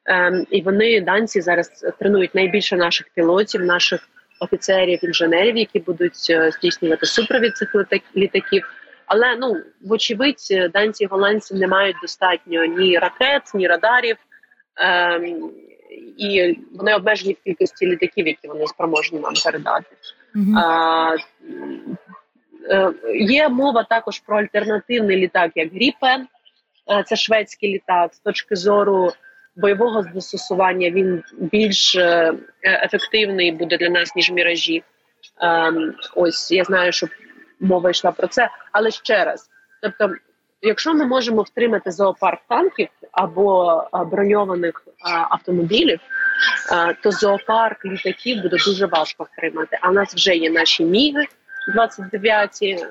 е, 0.09 0.45
і 0.51 0.63
вони 0.63 1.01
данці 1.01 1.41
зараз 1.41 1.87
тренують 1.99 2.35
найбільше 2.35 2.77
наших 2.77 3.07
пілотів, 3.15 3.61
наших 3.61 4.09
офіцерів, 4.41 5.05
інженерів, 5.05 5.57
які 5.57 5.81
будуть 5.81 6.33
здійснювати 6.53 7.07
супровід 7.07 7.57
цих 7.57 7.75
літаків. 8.17 8.69
Але 9.07 9.37
ну 9.37 9.57
вочевидь, 9.85 10.71
данці 10.73 11.05
і 11.05 11.07
голландці 11.07 11.55
не 11.55 11.67
мають 11.67 11.97
достатньо 12.03 12.65
ні 12.65 12.99
ракет, 12.99 13.43
ні 13.55 13.67
радарів, 13.67 14.17
ем, 14.77 15.51
і 16.17 16.59
вони 16.73 16.95
обмежені 16.95 17.33
в 17.33 17.45
кількості 17.45 17.87
літаків, 17.87 18.27
які 18.27 18.49
вони 18.49 18.67
спроможні 18.67 19.19
нам 19.19 19.33
передати. 19.45 19.97
Mm-hmm. 20.35 20.59
А, 20.59 21.17
е, 22.71 22.93
Є 23.15 23.49
мова 23.49 23.85
також 23.85 24.19
про 24.19 24.39
альтернативний 24.39 25.17
літак, 25.17 25.53
як 25.55 25.73
Гріпен, 25.73 26.27
е, 26.91 27.05
це 27.07 27.17
шведський 27.17 27.75
літак. 27.75 28.15
З 28.15 28.19
точки 28.19 28.57
зору 28.57 29.13
бойового 29.57 30.05
застосування 30.15 30.91
він 30.91 31.23
більш 31.39 31.95
е, 31.95 32.35
ефективний 32.63 33.53
буде 33.53 33.77
для 33.77 33.89
нас 33.89 34.17
ніж 34.17 34.31
міражі. 34.31 34.83
Ем, 35.41 35.95
ось 36.15 36.51
я 36.51 36.65
знаю, 36.65 36.93
що 36.93 37.07
мова 37.61 37.91
йшла 37.91 38.11
про 38.11 38.27
це. 38.27 38.49
Але 38.73 38.91
ще 38.91 39.25
раз, 39.25 39.51
тобто, 39.83 40.15
якщо 40.63 40.95
ми 40.95 41.05
можемо 41.07 41.43
втримати 41.43 41.91
зоопарк 41.91 42.41
танків 42.49 42.89
або 43.13 43.83
броньованих 44.11 44.85
автомобілів, 45.31 46.01
то 47.03 47.11
зоопарк 47.11 47.85
літаків 47.85 48.43
буде 48.43 48.57
дуже 48.67 48.87
важко 48.87 49.27
втримати. 49.33 49.79
А 49.81 49.91
в 49.91 49.95
нас 49.95 50.15
вже 50.15 50.37
є 50.37 50.51
наші 50.51 50.85
міги 50.85 51.25
29-ті, 51.77 52.87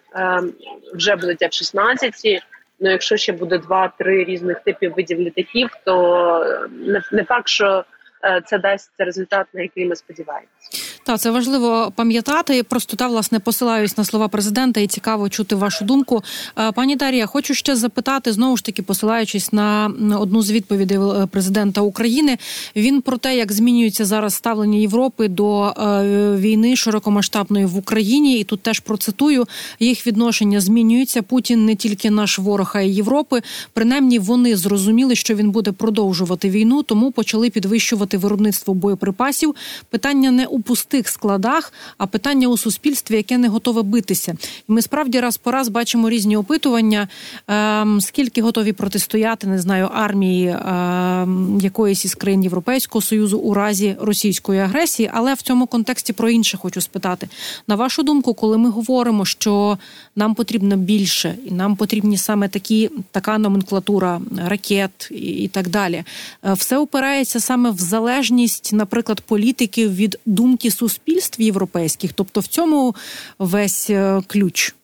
вже 0.94 1.16
будуть 1.16 1.42
F-16, 1.42 2.42
Ну, 2.80 2.92
якщо 2.92 3.18
ще 3.18 3.34
буде 3.34 3.58
два-три 3.58 4.24
різних 4.24 4.60
типів 4.60 4.94
видів 4.94 5.20
літаків, 5.20 5.70
то 5.86 6.68
не, 6.72 7.02
не 7.12 7.24
факт, 7.24 7.48
що 7.48 7.86
е, 8.24 8.42
це 8.46 8.58
дасть 8.58 8.92
результат, 8.98 9.48
на 9.54 9.62
який 9.62 9.86
ми 9.86 9.96
сподіваємося. 9.96 10.85
Так, 11.06 11.20
це 11.20 11.32
важливо 11.32 11.92
пам'ятати. 11.96 12.64
Просто 12.64 12.98
та 12.98 13.08
власне 13.08 13.40
посилаюсь 13.40 13.98
на 13.98 14.06
слова 14.06 14.28
президента, 14.28 14.82
і 14.82 14.88
цікаво 14.88 15.30
чути 15.30 15.56
вашу 15.56 15.86
думку. 15.86 16.24
Е, 16.58 16.72
пані 16.72 16.96
Дарія, 16.96 17.26
хочу 17.26 17.54
ще 17.54 17.76
запитати 17.76 18.32
знову 18.32 18.58
ж 18.58 18.66
таки, 18.66 18.82
посилаючись 18.82 19.54
на 19.54 19.92
одну 20.20 20.42
з 20.42 20.52
відповідей 20.52 20.98
е, 20.98 21.26
президента 21.26 21.82
України. 21.82 22.38
Він 22.76 23.02
про 23.02 23.18
те, 23.18 23.38
як 23.38 23.52
змінюється 23.52 24.06
зараз 24.06 24.34
ставлення 24.34 24.78
Європи 24.78 25.28
до 25.28 25.66
е, 25.66 26.36
війни 26.36 26.76
широкомасштабної 26.76 27.66
в 27.66 27.78
Україні, 27.78 28.40
і 28.40 28.44
тут 28.44 28.62
теж 28.62 28.80
процитую 28.80 29.46
їх 29.80 30.08
відношення 30.08 30.62
змінюються. 30.62 31.22
Путін 31.22 31.66
не 31.66 31.76
тільки 31.76 32.12
наш 32.12 32.40
ворог, 32.40 32.72
а 32.76 32.82
й 32.82 32.96
Європи. 32.96 33.42
Принаймні 33.74 34.20
вони 34.20 34.56
зрозуміли, 34.56 35.16
що 35.16 35.36
він 35.36 35.52
буде 35.52 35.72
продовжувати 35.72 36.50
війну, 36.50 36.84
тому 36.84 37.12
почали 37.12 37.50
підвищувати 37.50 38.18
виробництво 38.18 38.74
боєприпасів. 38.74 39.56
Питання 39.90 40.32
не 40.32 40.46
упустити 40.46 40.95
простих 40.96 41.10
складах, 41.10 41.74
а 41.98 42.08
питання 42.08 42.48
у 42.48 42.58
суспільстві, 42.58 43.16
яке 43.16 43.38
не 43.38 43.48
готове 43.48 43.82
битися. 43.82 44.36
І 44.70 44.72
Ми 44.72 44.82
справді 44.82 45.20
раз 45.20 45.38
по 45.38 45.52
раз 45.52 45.70
бачимо 45.70 46.10
різні 46.10 46.38
опитування, 46.38 47.08
ем, 47.48 48.02
скільки 48.02 48.42
готові 48.42 48.74
протистояти, 48.74 49.48
не 49.48 49.60
знаю, 49.60 49.90
армії 49.94 50.48
ем, 50.48 51.60
якоїсь 51.62 52.06
із 52.06 52.16
країн 52.16 52.44
Європейського 52.44 53.02
союзу 53.02 53.38
у 53.38 53.54
разі 53.54 53.96
російської 54.00 54.60
агресії. 54.60 55.10
Але 55.14 55.34
в 55.34 55.42
цьому 55.42 55.68
контексті 55.68 56.14
про 56.14 56.30
інше 56.30 56.58
хочу 56.58 56.82
спитати. 56.82 57.28
На 57.68 57.76
вашу 57.76 58.04
думку, 58.04 58.34
коли 58.34 58.58
ми 58.58 58.70
говоримо, 58.70 59.26
що 59.26 59.78
нам 60.16 60.36
потрібно 60.36 60.78
більше, 60.78 61.36
і 61.46 61.52
нам 61.52 61.76
потрібні 61.76 62.18
саме 62.18 62.48
такі 62.48 62.90
така 63.12 63.38
номенклатура 63.38 64.22
ракет 64.48 65.10
і, 65.12 65.16
і 65.16 65.48
так 65.48 65.68
далі, 65.68 66.04
е, 66.44 66.54
все 66.54 66.78
опирається 66.78 67.40
саме 67.40 67.72
в 67.72 67.78
залежність, 67.78 68.74
наприклад, 68.74 69.22
політиків 69.22 69.96
від 69.96 70.20
думки 70.26 70.72
суспільства 70.72 70.85
суспільств 70.86 71.42
європейських? 71.42 72.14
Тобто 72.14 72.40
в 72.40 72.48
цьому 72.48 72.96
весь 73.40 73.90
е, 73.90 74.22
ключ? 74.28 74.76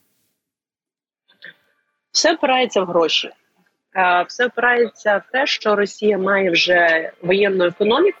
Все 2.12 2.34
опирається 2.34 2.82
в 2.82 2.86
гроші. 2.86 3.30
Е, 3.96 4.24
все 4.28 4.46
опирається 4.46 5.16
в 5.16 5.32
те, 5.32 5.46
що 5.46 5.76
Росія 5.76 6.18
має 6.18 6.50
вже 6.50 7.12
воєнну 7.22 7.64
економіку 7.64 8.18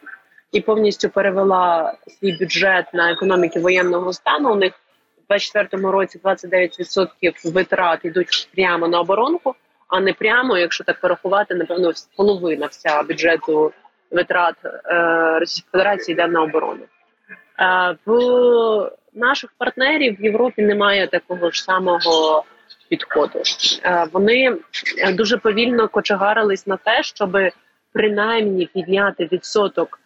і 0.52 0.60
повністю 0.60 1.08
перевела 1.08 1.94
свій 2.06 2.32
бюджет 2.32 2.94
на 2.94 3.12
економіки 3.12 3.60
воєнного 3.60 4.12
стану. 4.12 4.52
У 4.52 4.56
них 4.56 4.72
у 5.18 5.32
2024 5.32 5.92
році 5.92 6.20
29% 6.24 7.52
витрат 7.52 8.04
йдуть 8.04 8.48
прямо 8.54 8.88
на 8.88 9.00
оборонку, 9.00 9.54
а 9.88 10.00
не 10.00 10.12
прямо, 10.12 10.58
якщо 10.58 10.84
так 10.84 11.00
порахувати, 11.00 11.54
напевно, 11.54 11.92
половина 12.16 12.66
вся 12.66 13.02
бюджету 13.02 13.72
витрат 14.10 14.54
е, 14.64 15.38
Російської 15.38 15.70
Федерації 15.72 16.12
йде 16.12 16.26
на 16.26 16.42
оборону. 16.42 16.82
В 18.06 18.90
наших 19.14 19.50
підтримів 19.58 20.20
в 20.20 20.24
Європі 20.24 20.62
немає 20.62 21.06
такого 21.06 21.50
ж 21.50 21.62
самого 21.62 22.44
підходу. 22.88 23.42
Вони 24.12 24.56
дуже 25.12 25.36
повільно 25.36 25.88
кочегарились 25.88 26.66
на 26.66 26.76
те, 26.76 27.02
щоб 27.02 27.38
принаймні 27.92 28.66
підняти 28.66 29.28
відсоток 29.32 30.00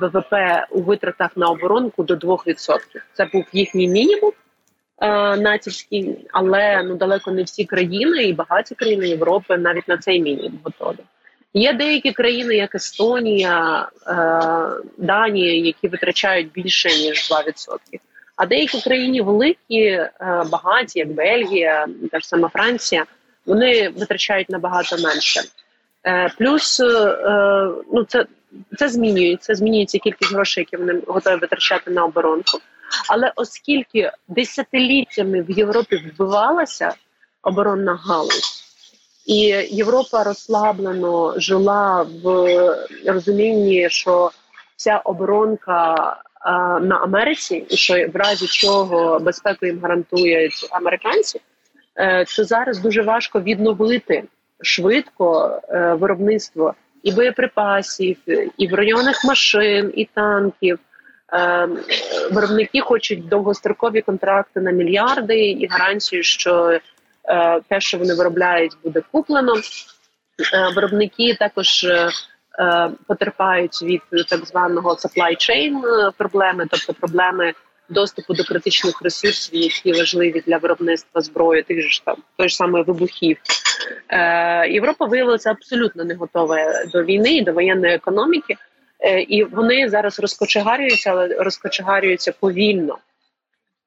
ВВП 0.00 0.34
у 0.70 0.82
витратах 0.82 1.30
на 1.36 1.46
оборонку 1.46 2.04
до 2.04 2.14
2%. 2.14 2.78
Це 3.12 3.24
був 3.32 3.44
їхній 3.52 3.88
мінімум 3.88 4.32
натівський, 5.42 6.26
але 6.32 6.82
ну 6.82 6.96
далеко 6.96 7.30
не 7.30 7.42
всі 7.42 7.64
країни 7.64 8.22
і 8.22 8.32
багаті 8.32 8.74
країни 8.76 9.08
Європи 9.08 9.56
навіть 9.56 9.88
на 9.88 9.98
цей 9.98 10.22
мінімум 10.22 10.60
готові. 10.64 11.04
Є 11.56 11.72
деякі 11.72 12.12
країни, 12.12 12.54
як 12.54 12.74
Естонія, 12.74 13.88
е, 14.06 14.12
Данія, 14.98 15.66
які 15.66 15.88
витрачають 15.88 16.52
більше 16.52 16.88
ніж 16.88 17.30
2%. 17.30 18.00
А 18.36 18.46
деякі 18.46 18.80
країни 18.80 19.22
великі, 19.22 19.82
е, 19.82 20.10
багаті, 20.50 20.92
як 20.94 21.12
Бельгія, 21.12 21.86
та 22.12 22.20
ж 22.20 22.28
сама 22.28 22.48
Франція, 22.48 23.04
вони 23.46 23.88
витрачають 23.88 24.50
набагато 24.50 24.96
менше. 24.98 25.40
Е, 26.06 26.32
плюс 26.38 26.80
ну 27.92 28.04
це 28.08 28.26
це 28.78 28.88
змінюється, 28.88 29.54
змінюється 29.54 29.98
кількість 29.98 30.32
грошей, 30.32 30.66
які 30.70 30.84
вони 30.84 31.00
готові 31.06 31.36
витрачати 31.36 31.90
на 31.90 32.04
оборонку. 32.04 32.58
Але 33.08 33.32
оскільки 33.36 34.10
десятиліттями 34.28 35.42
в 35.42 35.50
Європі 35.50 35.96
вбивалася 35.96 36.94
оборонна 37.42 37.94
галузь, 37.94 38.65
і 39.26 39.38
Європа 39.70 40.24
розслаблено 40.24 41.34
жила 41.36 42.06
в 42.24 42.56
розумінні, 43.06 43.90
що 43.90 44.30
вся 44.76 44.98
оборонка 44.98 46.16
на 46.82 47.00
Америці, 47.02 47.66
і 47.68 47.76
що 47.76 47.94
в 47.94 48.16
разі 48.16 48.46
чого 48.46 49.18
безпеку 49.18 49.66
їм 49.66 49.80
гарантують 49.82 50.68
американці, 50.70 51.40
е, 51.96 52.24
то 52.24 52.44
зараз 52.44 52.78
дуже 52.78 53.02
важко 53.02 53.40
відновити 53.40 54.24
швидко 54.60 55.60
е, 55.68 55.94
виробництво 55.94 56.74
і 57.02 57.12
боєприпасів, 57.12 58.16
і 58.58 58.68
броньованих 58.68 59.24
машин, 59.24 59.92
і 59.94 60.04
танків. 60.04 60.78
Е, 61.32 61.68
виробники 62.32 62.80
хочуть 62.80 63.28
довгострокові 63.28 64.02
контракти 64.02 64.60
на 64.60 64.70
мільярди 64.70 65.50
і 65.50 65.66
гарантію, 65.66 66.22
що 66.22 66.70
е, 66.70 66.80
те, 67.68 67.80
що 67.80 67.98
вони 67.98 68.14
виробляють, 68.14 68.72
буде 68.84 69.02
куплено. 69.12 69.54
Е, 69.54 70.72
виробники 70.74 71.34
також 71.34 71.86
потерпають 73.06 73.82
від 73.82 74.00
так 74.28 74.46
званого 74.46 74.90
supply 74.90 75.34
chain 75.36 75.72
проблеми, 76.16 76.66
тобто 76.70 76.94
проблеми 76.94 77.54
доступу 77.88 78.34
до 78.34 78.44
критичних 78.44 79.02
ресурсів, 79.02 79.54
які 79.54 79.92
важливі 79.92 80.42
для 80.46 80.56
виробництва 80.56 81.20
зброї, 81.20 81.62
тих 81.62 81.90
ж 81.90 82.04
там 82.04 82.16
той 82.36 82.48
ж 82.48 82.56
самої 82.56 82.84
вибухів. 82.84 83.38
Е, 84.08 84.68
Європа 84.68 85.04
виявилася 85.04 85.50
абсолютно 85.50 86.04
не 86.04 86.14
готова 86.14 86.84
до 86.92 87.04
війни 87.04 87.36
і 87.36 87.42
до 87.42 87.52
воєнної 87.52 87.94
економіки, 87.94 88.56
е, 89.00 89.20
і 89.20 89.44
вони 89.44 89.88
зараз 89.88 90.20
розкочегарюються, 90.20 91.10
але 91.10 91.28
розкочегарюються 91.28 92.32
повільно. 92.40 92.98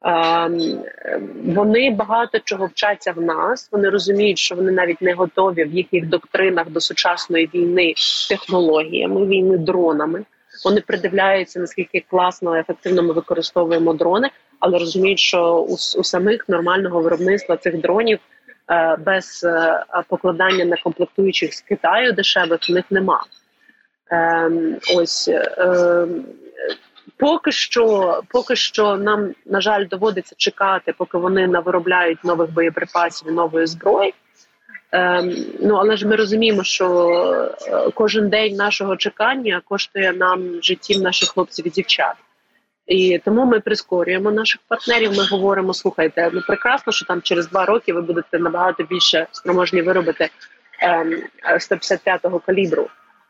Е, 0.06 1.20
вони 1.46 1.91
багато 1.91 2.39
чого 2.39 2.65
вчаться 2.65 3.12
в 3.12 3.22
нас. 3.22 3.70
Вони 3.72 3.89
розуміють, 3.89 4.38
що 4.38 4.56
вони 4.56 4.72
навіть 4.72 5.01
не 5.01 5.13
готові 5.13 5.63
в 5.63 5.74
їхніх 5.74 6.06
доктринах 6.06 6.70
до 6.70 6.82
сучасної 6.82 7.50
війни 7.53 7.94
технологіями, 8.29 9.25
війни 9.25 9.58
дронами. 9.58 10.25
Вони 10.65 10.82
придивляються 10.82 11.60
наскільки 11.60 12.06
класно 12.10 12.56
ефективно 12.56 13.03
ми 13.03 13.13
використовуємо 13.13 13.94
дрони, 13.94 14.29
але 14.60 14.79
розуміють, 14.79 15.20
що 15.20 15.56
у, 15.58 15.74
у 15.74 16.03
самих 16.03 16.50
нормального 16.50 17.01
виробництва 17.01 17.58
цих 17.58 17.82
дронів 17.82 18.20
е, 18.72 18.98
без 19.06 19.44
е, 19.44 19.84
покладання 20.08 20.65
на 20.65 20.77
комплектуючих 20.77 21.53
з 21.53 21.62
Китаю 21.62 22.12
дешевих 22.12 22.70
в 22.70 22.72
них 22.72 22.86
нема. 22.89 23.24
Е, 24.12 24.51
ось 24.96 25.29
поки 27.19 27.51
що, 27.51 28.21
поки 28.27 28.55
що 28.55 28.97
нам 28.97 29.33
на 29.45 29.61
жаль 29.61 29.85
доводиться 29.88 30.35
чекати, 30.38 30.93
поки 30.97 31.17
вони 31.17 31.47
навиробляють 31.47 32.23
нових 32.23 32.53
боєприпасів 32.53 33.27
і 33.29 33.31
нової 33.31 33.67
зброї. 33.67 34.13
Ем, 34.91 35.35
ну 35.59 35.75
але 35.75 35.97
ж 35.97 36.07
ми 36.07 36.15
розуміємо, 36.15 36.63
що 36.63 37.09
е, 37.67 37.91
кожен 37.93 38.29
день 38.29 38.55
нашого 38.55 38.97
чекання 38.97 39.61
коштує 39.65 40.13
нам 40.13 40.63
життів 40.63 41.01
наших 41.01 41.29
хлопців 41.29 41.67
і 41.67 41.69
дівчат. 41.69 42.15
І 42.88 43.21
тому 43.25 43.45
ми 43.45 43.59
прискорюємо 43.59 44.31
наших 44.31 44.61
партнерів. 44.67 45.17
Ми 45.17 45.23
говоримо: 45.23 45.73
слухайте, 45.73 46.29
ну 46.33 46.41
прекрасно, 46.47 46.93
що 46.93 47.05
там 47.05 47.21
через 47.21 47.47
два 47.49 47.65
роки 47.65 47.93
ви 47.93 48.01
будете 48.01 48.39
набагато 48.39 48.83
більше 48.83 49.27
спроможні 49.31 49.81
виробити 49.81 50.29
ем, 50.79 51.21
155-го 51.45 52.39
калібру. 52.39 52.89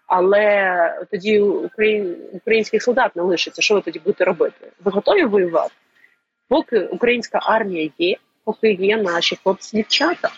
Але 0.10 1.08
тоді 1.12 1.40
Україн, 1.40 2.16
українських 2.32 2.84
солдат 2.84 3.16
не 3.16 3.24
лишиться. 3.24 3.62
Що 3.62 3.76
ви 3.76 3.82
тоді 3.82 4.00
будете 4.00 4.24
робити? 4.24 4.72
Ви 4.84 4.92
готові 4.92 5.26
воювати? 5.26 5.74
Поки 6.48 6.80
українська 6.80 7.40
армія 7.42 7.90
є, 7.98 8.16
поки 8.44 8.72
є 8.72 8.98
наші 8.98 9.40
хлопці, 9.44 9.78
дівчата. 9.78 10.30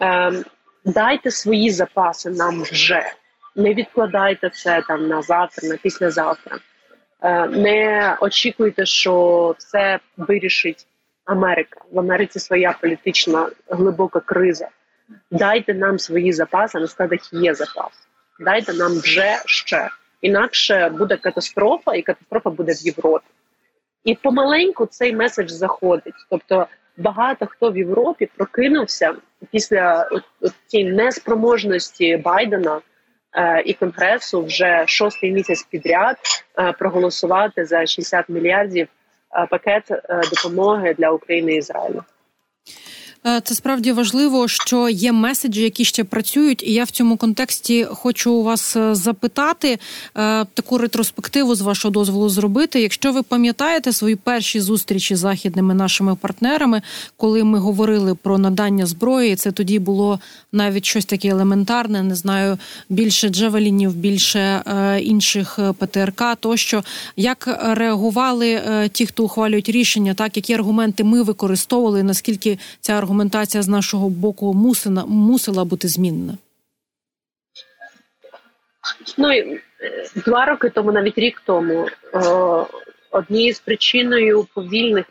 Ем, 0.00 0.44
дайте 0.84 1.30
свої 1.30 1.70
запаси 1.70 2.30
нам 2.30 2.62
вже. 2.62 3.12
Не 3.56 3.74
відкладайте 3.74 4.50
це 4.50 4.82
там 4.88 5.08
на 5.08 5.22
завтра, 5.22 5.68
на 5.68 5.76
післязавтра. 5.76 6.58
Е, 7.22 7.46
не 7.46 8.16
очікуйте, 8.20 8.86
що 8.86 9.54
все 9.58 9.98
вирішить 10.16 10.86
Америка. 11.24 11.80
В 11.92 11.98
Америці 11.98 12.38
своя 12.38 12.76
політична 12.80 13.48
глибока 13.68 14.20
криза. 14.20 14.68
Дайте 15.30 15.74
нам 15.74 15.98
свої 15.98 16.32
запаси, 16.32 16.78
на 16.78 16.86
складах 16.86 17.32
є 17.32 17.54
запас. 17.54 18.06
Дайте 18.40 18.72
нам 18.72 18.92
вже 18.98 19.42
ще. 19.46 19.88
Інакше 20.20 20.88
буде 20.88 21.16
катастрофа, 21.16 21.94
і 21.94 22.02
катастрофа 22.02 22.50
буде 22.50 22.72
в 22.72 22.86
Європі. 22.86 23.26
І 24.04 24.14
помаленьку 24.14 24.86
цей 24.86 25.16
меседж 25.16 25.50
заходить. 25.50 26.14
Тобто 26.30 26.66
багато 26.96 27.46
хто 27.46 27.70
в 27.70 27.78
Європі 27.78 28.28
прокинувся 28.36 29.14
після 29.50 30.08
цієї 30.66 30.92
неспроможності 30.92 32.16
Байдена 32.16 32.80
е, 33.32 33.62
і 33.62 33.74
Конгресу 33.74 34.44
вже 34.44 34.84
шостий 34.86 35.32
місяць 35.32 35.62
підряд 35.62 36.16
е, 36.58 36.72
проголосувати 36.72 37.64
за 37.64 37.86
60 37.86 38.28
мільярдів 38.28 38.88
е, 39.34 39.46
пакет 39.50 39.90
е, 39.90 40.20
допомоги 40.34 40.94
для 40.98 41.10
України 41.10 41.54
і 41.54 41.56
Ізраїлю. 41.56 42.04
Е, 43.26 43.40
це 43.44 43.54
справді 43.54 43.92
важливо, 43.92 44.48
що 44.48 44.88
є 44.88 45.12
меседжі, 45.12 45.62
які 45.62 45.84
ще 45.84 46.04
працюють, 46.04 46.62
і 46.62 46.72
я 46.72 46.84
в 46.84 46.90
цьому 46.90 47.16
контексті 47.16 47.86
хочу 47.90 48.32
у 48.32 48.42
вас 48.42 48.76
е, 48.76 48.94
запитати 48.94 49.68
е, 49.72 49.78
таку 50.54 50.78
ретроспективу 50.78 51.54
з 51.54 51.60
вашого 51.60 51.92
дозволу 51.92 52.28
зробити. 52.28 52.80
Якщо 52.80 53.12
ви 53.12 53.22
пам'ятаєте 53.22 53.92
свої 53.92 54.16
перші 54.16 54.60
зустрічі 54.60 55.16
з 55.16 55.18
західними 55.18 55.74
нашими 55.74 56.14
партнерами, 56.14 56.82
коли 57.16 57.44
ми 57.44 57.58
говорили 57.58 58.14
про 58.14 58.38
надання 58.38 58.86
зброї, 58.86 59.36
це 59.36 59.52
тоді 59.52 59.78
було 59.78 60.20
навіть 60.52 60.84
щось 60.84 61.04
таке 61.04 61.28
елементарне, 61.28 62.02
не 62.02 62.14
знаю, 62.14 62.58
більше 62.88 63.28
джавелінів, 63.28 63.94
більше 63.94 64.62
інших 65.02 65.58
ПТРК, 65.78 66.22
тощо 66.40 66.84
як 67.16 67.58
реагували 67.62 68.62
ті, 68.92 69.06
хто 69.06 69.24
ухвалюють 69.24 69.68
рішення, 69.68 70.14
так 70.14 70.36
які 70.36 70.54
аргументи 70.54 71.04
ми 71.04 71.22
використовували, 71.22 72.02
наскільки 72.02 72.58
ця 72.80 72.92
аргументація 72.92 73.15
аргументація 73.16 73.62
з 73.62 73.68
нашого 73.68 74.08
боку 74.08 74.54
мусила, 74.54 75.06
мусила 75.06 75.64
бути 75.64 75.88
змінена? 75.88 76.38
Ну 79.18 79.30
е, 79.30 79.60
два 80.26 80.46
роки 80.46 80.70
тому, 80.70 80.92
навіть 80.92 81.18
рік 81.18 81.42
тому, 81.46 81.88
однією 83.10 83.54
з 83.54 83.60
причиною 83.60 84.46
повільних 84.54 85.06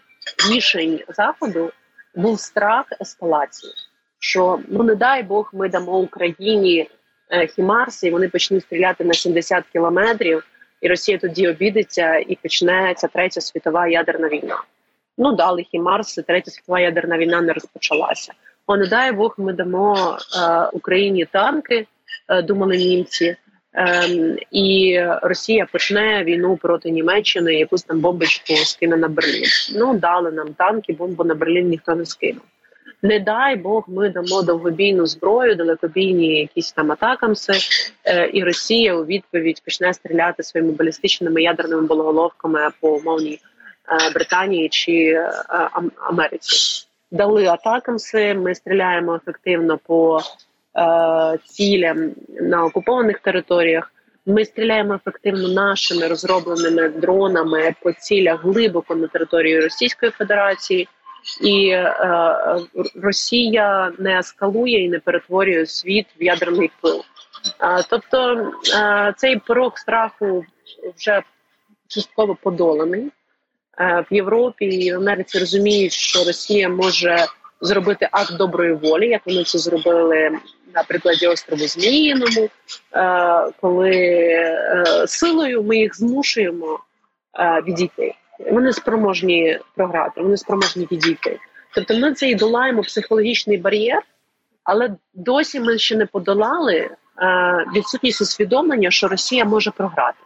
рішень 0.52 1.00
заходу 1.10 1.72
був 2.16 2.40
страх 2.40 2.86
ескалації. 3.02 3.74
Що 4.20 4.60
ну 4.68 4.84
не 4.84 4.96
дай 4.96 5.24
Бог, 5.24 5.50
ми 5.54 5.70
дамо 5.70 6.00
Україні 6.00 6.90
е, 7.30 7.48
Хімарс, 7.48 8.04
і 8.04 8.12
вони 8.12 8.30
почнуть 8.30 8.64
стріляти 8.64 9.04
на 9.04 9.14
70 9.14 9.64
кілометрів, 9.74 10.44
і 10.82 10.88
Росія 10.88 11.18
тоді 11.18 11.48
обідеться 11.48 12.18
і 12.18 12.36
почнеться 12.36 13.08
третя 13.08 13.42
світова 13.42 13.88
ядерна 13.88 14.28
війна. 14.28 14.64
Ну 15.18 15.36
дали 15.36 15.64
Хімарс, 15.64 16.20
третя 16.28 16.52
світова 16.52 16.80
ядерна 16.80 17.18
війна 17.18 17.42
не 17.42 17.54
розпочалася. 17.54 18.34
О, 18.68 18.78
не 18.78 18.88
дай 18.88 19.12
Бог, 19.12 19.36
ми 19.38 19.54
дамо 19.54 20.18
е, 20.18 20.70
Україні 20.74 21.26
танки, 21.26 21.88
е, 22.30 22.42
думали 22.42 22.78
німці, 22.78 23.36
е, 23.76 24.08
і 24.52 25.00
Росія 25.22 25.68
почне 25.72 26.24
війну 26.24 26.58
проти 26.58 26.92
Німеччини, 26.92 27.54
якусь 27.54 27.84
там 27.84 28.00
бомбочку 28.00 28.54
скине 28.56 28.98
на 28.98 29.08
Берлін. 29.08 29.50
Ну 29.76 29.98
дали 29.98 30.32
нам 30.32 30.54
танки, 30.54 30.94
бомбу 30.94 31.24
на 31.24 31.36
Берлін 31.36 31.68
ніхто 31.68 31.96
не 31.96 32.06
скинув. 32.06 32.42
Не 33.02 33.20
дай 33.20 33.56
Бог, 33.56 33.84
ми 33.88 34.10
дамо 34.10 34.42
довгобійну 34.42 35.06
зброю, 35.06 35.56
далекобійні 35.56 36.40
якісь 36.40 36.72
там 36.72 36.92
атакамси, 36.92 37.54
е, 38.04 38.30
і 38.34 38.44
Росія 38.44 38.96
у 38.96 39.06
відповідь 39.06 39.62
почне 39.66 39.94
стріляти 39.94 40.44
своїми 40.44 40.72
балістичними 40.72 41.42
ядерними 41.42 41.82
боголовками 41.82 42.70
по 42.80 42.90
умовній 42.90 43.40
Британії 44.14 44.70
чи 44.70 44.92
е, 44.92 45.32
Америці. 46.10 46.88
Дали 47.12 47.46
атакамси. 47.46 48.34
Ми 48.34 48.56
стріляємо 48.56 49.16
ефективно 49.16 49.78
по 49.78 50.20
е, 50.20 51.38
цілям 51.46 52.12
на 52.42 52.66
окупованих 52.66 53.20
територіях. 53.20 53.92
Ми 54.26 54.46
стріляємо 54.46 54.94
ефективно 54.94 55.48
нашими 55.48 56.08
розробленими 56.08 56.90
дронами 56.90 57.76
по 57.82 57.92
цілях 57.92 58.44
глибоко 58.44 58.96
на 58.96 59.08
території 59.08 59.60
Російської 59.60 60.12
Федерації, 60.12 60.88
і 61.42 61.70
е, 61.70 61.96
Росія 62.96 63.92
не 64.00 64.20
ескалує 64.20 64.84
і 64.84 64.90
не 64.90 65.00
перетворює 65.00 65.66
світ 65.66 66.08
в 66.20 66.24
ядерний 66.24 66.72
пил. 66.82 67.04
Е, 67.62 67.84
тобто 67.90 68.52
е, 68.76 69.14
цей 69.18 69.40
порог 69.40 69.78
страху 69.78 70.46
вже 70.98 71.22
частково 71.88 72.36
подоланий. 72.36 73.12
В 73.78 74.06
Європі 74.10 74.66
і 74.66 74.94
в 74.94 74.96
Америці 74.96 75.40
розуміють, 75.40 75.94
що 75.94 76.24
Росія 76.24 76.70
може 76.70 77.26
зробити 77.62 78.10
акт 78.12 78.38
доброї 78.38 78.74
волі, 78.74 79.08
як 79.08 79.22
вони 79.26 79.44
це 79.44 79.60
зробили 79.60 80.40
на 80.76 80.84
прикладі 80.84 81.28
острову 81.28 81.68
Зміїному, 81.68 82.50
коли 83.62 84.28
силою 85.08 85.64
ми 85.64 85.78
їх 85.78 85.98
змушуємо 85.98 86.80
відійти. 87.68 88.14
Вони 88.52 88.74
спроможні 88.74 89.60
програти, 89.76 90.22
вони 90.22 90.38
спроможні 90.38 90.88
відійти. 90.92 91.40
Тобто, 91.76 91.94
ми 91.98 92.14
це 92.14 92.30
і 92.30 92.36
долаємо 92.36 92.82
психологічний 92.82 93.58
бар'єр, 93.58 94.02
але 94.64 94.96
досі 95.14 95.60
ми 95.60 95.78
ще 95.78 95.96
не 95.96 96.06
подолали 96.06 96.76
е, 96.76 96.90
відсутність 97.76 98.22
усвідомлення, 98.22 98.92
що 98.92 99.08
Росія 99.08 99.46
може 99.46 99.72
програти. 99.72 100.18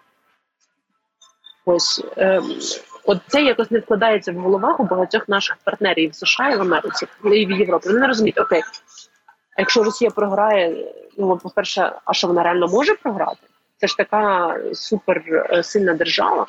Ось 1.65 2.03
е, 2.17 2.41
от 3.05 3.17
це 3.27 3.43
якось 3.43 3.71
не 3.71 3.79
вкладається 3.79 4.31
в 4.31 4.35
головах 4.35 4.79
у 4.79 4.83
багатьох 4.83 5.29
наших 5.29 5.57
партнерів 5.63 6.12
в 6.12 6.15
США 6.15 6.49
і 6.49 6.57
в 6.57 6.62
Америці 6.62 7.07
і 7.23 7.45
в 7.45 7.51
Європі. 7.51 7.88
Вони 7.88 7.99
не 7.99 8.07
розуміють, 8.07 8.39
окей, 8.39 8.62
якщо 9.57 9.83
Росія 9.83 10.12
програє, 10.12 10.85
ну 11.17 11.38
по 11.38 11.49
перше, 11.49 11.91
а 12.05 12.13
що 12.13 12.27
вона 12.27 12.43
реально 12.43 12.67
може 12.67 12.93
програти? 12.93 13.39
Це 13.77 13.88
ж 13.88 13.97
така 13.97 14.55
суперсильна 14.73 15.93
держава. 15.93 16.45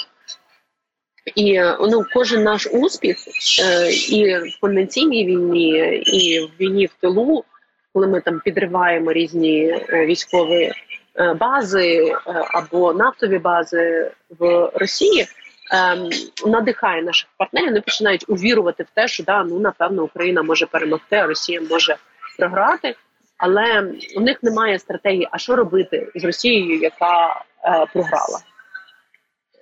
І 1.34 1.60
ну, 1.80 2.04
кожен 2.14 2.42
наш 2.42 2.66
успіх 2.72 3.16
е, 3.62 3.90
і 3.92 4.38
в 4.38 4.60
конвенційній 4.60 5.26
війні, 5.26 5.70
і 5.96 6.40
в 6.40 6.50
війні 6.60 6.86
в 6.86 6.92
тилу, 7.00 7.44
коли 7.92 8.06
ми 8.06 8.20
там 8.20 8.40
підриваємо 8.44 9.12
різні 9.12 9.64
е, 9.88 10.06
військові 10.06 10.72
е, 11.16 11.34
бази 11.34 11.96
е, 11.96 12.16
або 12.26 12.92
нафтові 12.92 13.38
бази 13.38 14.10
в 14.38 14.70
Росії, 14.74 15.26
ем, 15.72 16.11
надихає 16.46 17.02
наших 17.02 17.28
партнерів. 17.37 17.68
Вони 17.68 17.80
починають 17.80 18.24
увірувати 18.28 18.83
в 18.83 18.90
те, 18.94 19.09
що 19.09 19.24
да, 19.24 19.44
ну 19.44 19.61
напевно 19.61 20.04
Україна 20.04 20.42
може 20.42 20.66
перемогти, 20.66 21.16
а 21.16 21.26
Росія 21.26 21.61
може 21.70 21.96
програти. 22.38 22.94
Але 23.38 23.92
у 24.16 24.20
них 24.20 24.42
немає 24.42 24.78
стратегії, 24.78 25.28
а 25.30 25.38
що 25.38 25.56
робити 25.56 26.09
з 26.14 26.24
Росією, 26.24 26.78
яка 26.78 27.44
е, 27.64 27.87
програла. 27.92 28.40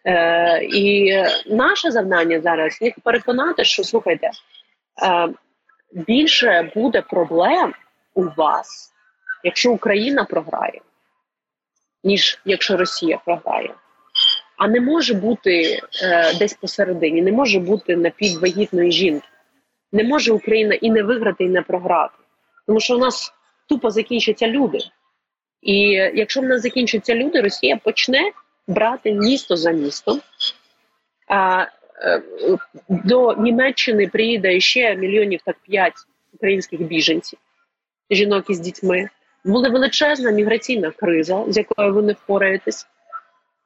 Е, 0.07 0.64
І 0.64 1.12
наше 1.47 1.90
завдання 1.90 2.40
зараз 2.40 2.79
їх 2.83 2.94
переконати, 3.05 3.64
що 3.64 3.85
слухайте, 3.85 4.31
е, 5.03 5.29
більше 5.92 6.73
буде 6.75 7.03
проблем 7.03 7.75
у 8.14 8.25
вас, 8.37 8.92
якщо 9.44 9.73
Україна 9.73 10.25
програє, 10.25 10.81
ніж 12.05 12.40
якщо 12.44 12.77
Росія 12.77 13.21
програє. 13.25 13.75
А 14.59 14.68
не 14.68 14.81
може 14.81 15.14
бути 15.14 15.81
е, 16.03 16.35
десь 16.38 16.55
посередині, 16.55 17.23
не 17.23 17.33
може 17.33 17.59
бути 17.59 17.97
напіввагітної 17.97 18.92
жінки. 18.92 19.29
Не 19.92 20.05
може 20.05 20.33
Україна 20.33 20.75
і 20.75 20.90
не 20.90 21.03
виграти, 21.03 21.44
і 21.44 21.49
не 21.49 21.62
програти. 21.62 22.14
Тому 22.66 22.81
що 22.81 22.97
у 22.97 22.99
нас 22.99 23.33
тупо 23.68 23.90
закінчаться 23.90 24.47
люди. 24.47 24.79
І 25.62 25.81
якщо 26.14 26.40
в 26.40 26.44
нас 26.44 26.62
закінчаться 26.62 27.14
люди, 27.14 27.40
Росія 27.40 27.77
почне 27.77 28.33
брати 28.66 29.12
місто 29.12 29.57
за 29.57 29.71
містом. 29.71 30.21
А 31.29 31.66
е, 32.03 32.23
до 32.88 33.35
Німеччини 33.35 34.09
приїде 34.09 34.61
ще 34.61 34.97
мільйонів 34.97 35.40
так 35.44 35.57
п'ять 35.59 35.94
українських 36.35 36.81
біженців, 36.81 37.38
жінок 38.11 38.51
із 38.51 38.61
дітьми. 38.61 39.09
Буде 39.44 39.68
величезна 39.68 40.31
міграційна 40.31 40.90
криза, 40.90 41.44
з 41.49 41.57
якою 41.57 41.94
ви 41.94 42.03
не 42.03 42.12
впораєтесь. 42.12 42.87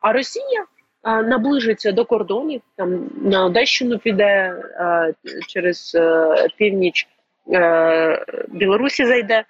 А 0.00 0.12
Росія 0.12 0.64
наближиться 1.04 1.92
до 1.92 2.04
кордонів, 2.04 2.60
там 2.76 3.10
на 3.22 3.44
Одещину 3.44 3.98
піде 3.98 4.62
через 5.48 5.92
е, 5.94 6.48
північ 6.56 7.08
е, 7.52 8.24
Білорусі 8.48 9.06
зайде. 9.06 9.44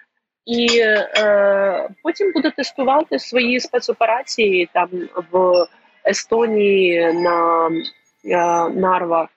І 0.45 0.67
е, 0.79 1.89
потім 2.03 2.31
буде 2.31 2.51
тестувати 2.51 3.19
свої 3.19 3.59
спецоперації 3.59 4.69
там 4.73 4.89
в 5.31 5.67
Естонії 6.05 7.13
на 7.13 7.67
е, 8.25 8.69
Нарва 8.69 9.27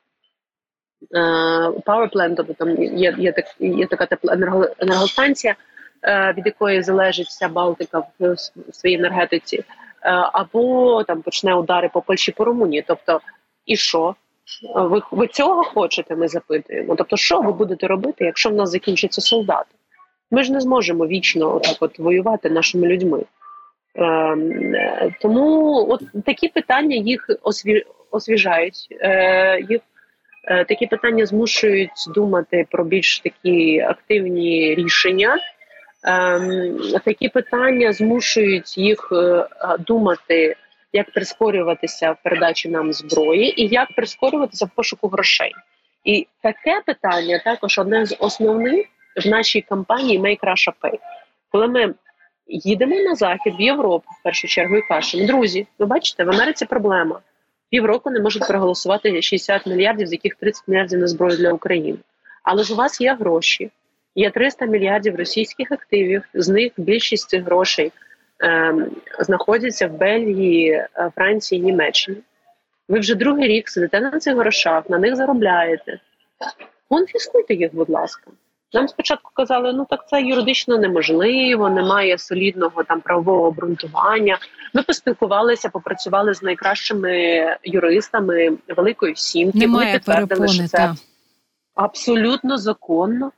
Power 1.87 2.35
тобто 2.37 2.52
там 2.52 2.83
є 2.83 3.14
є, 3.18 3.33
так, 3.33 3.44
є 3.59 3.87
така 3.87 4.07
тепла 4.07 4.37
е, 6.02 6.35
від 6.37 6.46
якої 6.46 6.83
залежить 6.83 7.26
вся 7.26 7.48
Балтика 7.48 8.02
в, 8.18 8.37
своїй 8.72 8.96
енергетиці, 8.96 9.57
е, 9.57 9.64
або 10.33 11.05
там 11.05 11.23
почне 11.23 11.55
удари 11.55 11.88
по 11.88 12.03
Польщі 12.03 12.33
по 12.33 12.45
Румунії. 12.45 12.85
Тобто, 12.87 13.21
і 13.66 13.77
що? 13.77 14.14
Ви 14.75 15.03
ви 15.11 15.27
цього 15.27 15.64
хочете? 15.64 16.16
Ми 16.16 16.29
запитуємо. 16.29 16.97
Тобто, 16.97 17.16
що 17.16 17.40
ви 17.40 17.53
будете 17.53 17.87
робити, 17.87 18.25
якщо 18.25 18.51
в 18.51 18.55
нас 18.55 18.71
закінчаться 18.71 19.21
солдати? 19.21 19.71
Ми 20.31 20.42
ж 20.42 20.53
не 20.53 20.61
зможемо 20.61 21.07
вічно 21.07 21.57
отак 21.57 21.77
от 21.81 21.99
воювати 21.99 22.51
нашими 22.51 22.87
людьми. 22.87 23.25
Е, 23.99 25.14
Тому 25.21 25.87
от 25.90 26.03
такі 26.27 26.49
питання 26.49 26.97
їх 26.97 27.31
осві... 27.42 27.85
освіжають, 28.11 28.88
е, 28.90 29.61
їх 29.69 29.81
е, 30.45 30.64
такі 30.64 30.87
питання 30.87 31.27
змушують 31.27 31.90
думати 32.14 32.66
про 32.71 32.85
більш 32.85 33.21
такі 33.21 33.81
активні 33.81 34.75
рішення. 34.75 35.38
Е, 36.07 37.01
такі 37.05 37.29
питання 37.29 37.92
змушують 37.92 38.79
їх 38.79 39.09
е, 39.12 39.47
думати, 39.79 40.57
як 40.92 41.11
прискорюватися 41.11 42.12
в 42.12 42.16
передачі 42.25 42.69
нам 42.69 42.92
зброї 42.92 43.62
і 43.62 43.69
як 43.69 43.95
прискорюватися 43.97 44.64
в 44.64 44.71
пошуку 44.77 45.09
грошей. 45.09 45.53
І 46.05 46.27
таке 46.42 46.83
питання 46.87 47.40
також 47.45 47.79
одне 47.79 48.07
з 48.07 48.16
основних 48.19 48.87
в 49.25 49.29
нашій 49.29 49.61
кампанії 49.61 50.21
Make 50.21 50.40
Russia 50.40 50.73
Pay. 50.83 50.99
Коли 51.53 51.69
ми 51.69 51.95
їдемо 52.47 52.97
на 52.97 53.14
захід 53.14 53.55
в 53.59 53.61
Європу, 53.61 54.07
в 54.21 54.23
першу 54.23 54.49
чергу, 54.49 54.77
і 54.77 54.83
кажемо, 54.83 55.27
друзі, 55.27 55.66
ви 55.79 55.87
бачите, 55.87 56.25
в 56.25 56.31
Америці 56.31 56.64
проблема. 56.64 57.21
Півроку 57.71 58.11
не 58.11 58.21
можуть 58.21 58.49
проголосувати 58.49 59.23
60 59.23 59.66
мільярдів, 59.66 60.07
з 60.07 60.12
яких 60.12 60.35
30 60.35 60.69
мільярдів 60.69 60.99
на 60.99 61.07
зброю 61.07 61.37
для 61.37 61.53
України. 61.53 61.99
Але 62.42 62.62
ж 62.62 62.73
у 62.73 62.77
вас 62.77 63.01
є 63.01 63.14
гроші, 63.14 63.71
є 64.16 64.31
300 64.31 64.66
мільярдів 64.66 65.16
російських 65.16 65.72
активів. 65.72 66.22
З 66.35 66.48
них 66.48 66.72
більшість 66.76 67.29
цих 67.29 67.44
грошей 67.44 67.92
е, 68.44 68.74
знаходяться 69.20 69.88
в 69.88 69.90
Бельгії, 69.90 70.70
е, 70.70 70.88
Франції, 71.14 71.61
Німеччині. 71.61 72.18
Ви 72.88 72.98
вже 72.98 73.14
другий 73.14 73.48
рік 73.48 73.68
сидите 73.68 74.00
на 74.00 74.18
цих 74.18 74.37
грошах, 74.37 74.90
на 74.90 74.98
них 74.98 75.16
заробляєте. 75.16 76.00
Конфіскуйте 76.88 77.55
їх, 77.55 77.74
будь 77.74 77.90
ласка. 77.90 78.31
Нам 78.72 78.88
спочатку 78.88 79.31
казали, 79.35 79.72
ну 79.72 79.87
так 79.90 80.09
це 80.09 80.22
юридично 80.22 80.79
неможливо, 80.79 81.70
немає 81.70 82.18
солідного 82.18 82.85
там 82.85 83.00
правового 83.00 83.46
обґрунтування. 83.46 84.38
Ми 84.74 84.83
поспілкувалися, 84.83 85.68
попрацювали 85.68 86.35
з 86.35 86.42
найкращими 86.42 87.57
юристами 87.62 88.50
Великої 88.76 89.16
Сімки. 89.16 89.59
Немає 89.59 89.87
Вони 89.87 89.98
підтвердили, 89.98 90.48
що 90.48 90.62
це 90.62 90.76
та. 90.76 90.94
абсолютно 91.74 92.59
законно. 92.59 93.33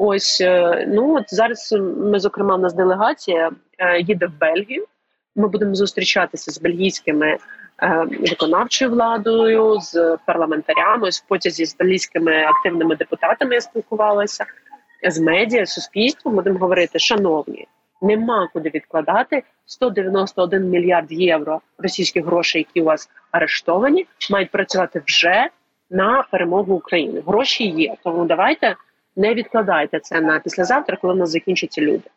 Ось 0.00 0.40
е, 0.40 0.84
ну 0.88 1.16
от 1.16 1.34
зараз 1.34 1.74
ми, 1.96 2.20
зокрема, 2.20 2.54
у 2.54 2.58
нас 2.58 2.74
делегація 2.74 3.50
е, 3.78 4.00
їде 4.00 4.26
в 4.26 4.38
Бельгію. 4.40 4.84
Ми 5.36 5.48
будемо 5.48 5.74
зустрічатися 5.74 6.50
з 6.50 6.60
бельгійськими 6.60 7.36
е, 7.82 8.06
виконавчою 8.20 8.90
владою, 8.90 9.80
з 9.80 10.16
парламентарями, 10.26 11.12
з 11.12 11.20
потязі 11.20 11.66
з 11.66 11.76
бельгійськими 11.76 12.44
активними 12.44 12.96
депутатами 12.96 13.54
я 13.54 13.60
спілкувалася 13.60 14.44
з 15.08 15.20
медіа, 15.20 15.66
суспільством 15.66 16.34
будемо 16.34 16.58
говорити, 16.58 16.98
шановні, 16.98 17.66
нема 18.02 18.48
куди 18.52 18.70
відкладати 18.74 19.42
191 19.66 20.68
мільярд 20.68 21.12
євро 21.12 21.60
російських 21.78 22.24
грошей, 22.24 22.66
які 22.68 22.80
у 22.80 22.84
вас 22.84 23.08
арештовані, 23.30 24.06
мають 24.30 24.50
працювати 24.50 25.02
вже 25.06 25.48
на 25.90 26.24
перемогу 26.30 26.74
України. 26.74 27.22
Гроші 27.26 27.64
є. 27.64 27.94
Тому 28.04 28.24
давайте 28.24 28.76
не 29.18 29.34
відкладайте 29.34 30.00
це 30.00 30.20
на 30.20 30.38
післязавтра, 30.38 30.98
коли 31.00 31.14
в 31.14 31.16
нас 31.16 31.30
закінчаться 31.30 31.80
люди. 31.80 32.10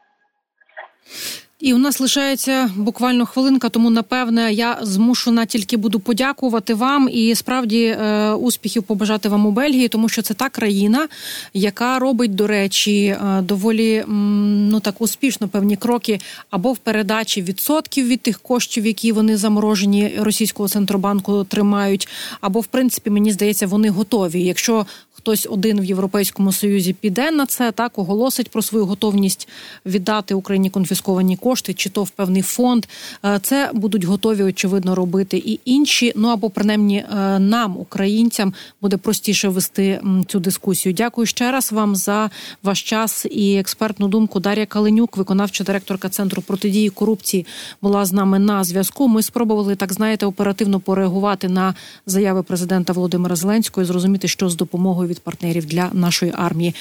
І 1.61 1.73
у 1.73 1.77
нас 1.77 1.99
лишається 1.99 2.69
буквально 2.75 3.25
хвилинка, 3.25 3.69
тому 3.69 3.89
напевне 3.89 4.53
я 4.53 4.77
змушена 4.81 5.45
тільки 5.45 5.77
буду 5.77 5.99
подякувати 5.99 6.73
вам 6.73 7.09
і 7.11 7.35
справді 7.35 7.85
е, 7.85 8.31
успіхів 8.31 8.83
побажати 8.83 9.29
вам 9.29 9.45
у 9.45 9.51
Бельгії, 9.51 9.87
тому 9.87 10.09
що 10.09 10.21
це 10.21 10.33
та 10.33 10.49
країна, 10.49 11.07
яка 11.53 11.99
робить, 11.99 12.35
до 12.35 12.47
речі, 12.47 13.05
е, 13.05 13.41
доволі 13.41 14.03
ну 14.07 14.79
так 14.79 15.01
успішно 15.01 15.47
певні 15.47 15.75
кроки 15.75 16.19
або 16.49 16.73
в 16.73 16.77
передачі 16.77 17.41
відсотків 17.41 18.07
від 18.07 18.21
тих 18.21 18.39
коштів, 18.39 18.85
які 18.85 19.11
вони 19.11 19.37
заморожені 19.37 20.13
російського 20.19 20.69
центробанку 20.69 21.43
тримають, 21.43 22.07
або 22.41 22.59
в 22.59 22.65
принципі 22.65 23.09
мені 23.09 23.31
здається, 23.31 23.67
вони 23.67 23.89
готові. 23.89 24.43
Якщо 24.43 24.85
хтось 25.21 25.47
один 25.49 25.81
в 25.81 25.85
європейському 25.85 26.51
союзі 26.51 26.93
піде 26.93 27.31
на 27.31 27.45
це, 27.45 27.71
так 27.71 27.97
оголосить 27.97 28.49
про 28.49 28.61
свою 28.61 28.85
готовність 28.85 29.47
віддати 29.85 30.33
Україні 30.33 30.69
конфісковані 30.69 31.37
кошти, 31.37 31.73
чи 31.73 31.89
то 31.89 32.03
в 32.03 32.09
певний 32.09 32.41
фонд. 32.41 32.85
Е, 33.25 33.39
це 33.43 33.69
будуть 33.73 34.03
готові 34.03 34.43
очевидно 34.43 34.95
робити 34.95 35.37
і 35.37 35.59
інші. 35.65 36.13
Ну 36.15 36.27
або 36.27 36.49
принаймні 36.49 36.97
е, 36.97 37.39
нам, 37.39 37.77
українцям, 37.77 38.53
буде 38.81 38.97
простіше 38.97 39.49
вести 39.49 40.01
цю 40.27 40.39
дискусію. 40.39 40.93
Дякую 40.93 41.27
ще 41.27 41.51
раз 41.51 41.71
вам 41.71 41.95
за 41.95 42.29
ваш 42.63 42.83
час 42.83 43.25
і 43.31 43.55
експертну 43.55 44.07
думку. 44.07 44.39
Дар'я 44.39 44.65
Каленюк, 44.65 45.17
виконавча 45.17 45.63
директорка 45.63 46.09
центру 46.09 46.41
протидії 46.41 46.89
корупції, 46.89 47.45
була 47.81 48.05
з 48.05 48.13
нами 48.13 48.39
на 48.39 48.63
зв'язку. 48.63 49.07
Ми 49.07 49.21
спробували 49.21 49.75
так 49.75 49.93
знаєте 49.93 50.25
оперативно 50.25 50.79
пореагувати 50.79 51.49
на 51.49 51.75
заяви 52.05 52.43
президента 52.43 52.93
Володимира 52.93 53.35
Зеленського 53.35 53.83
і 53.83 53.85
зрозуміти, 53.85 54.27
що 54.27 54.49
з 54.49 54.55
допомогою 54.55 55.10
від 55.11 55.19
партнерів 55.19 55.65
для 55.65 55.89
нашої 55.93 56.33
армії. 56.35 56.75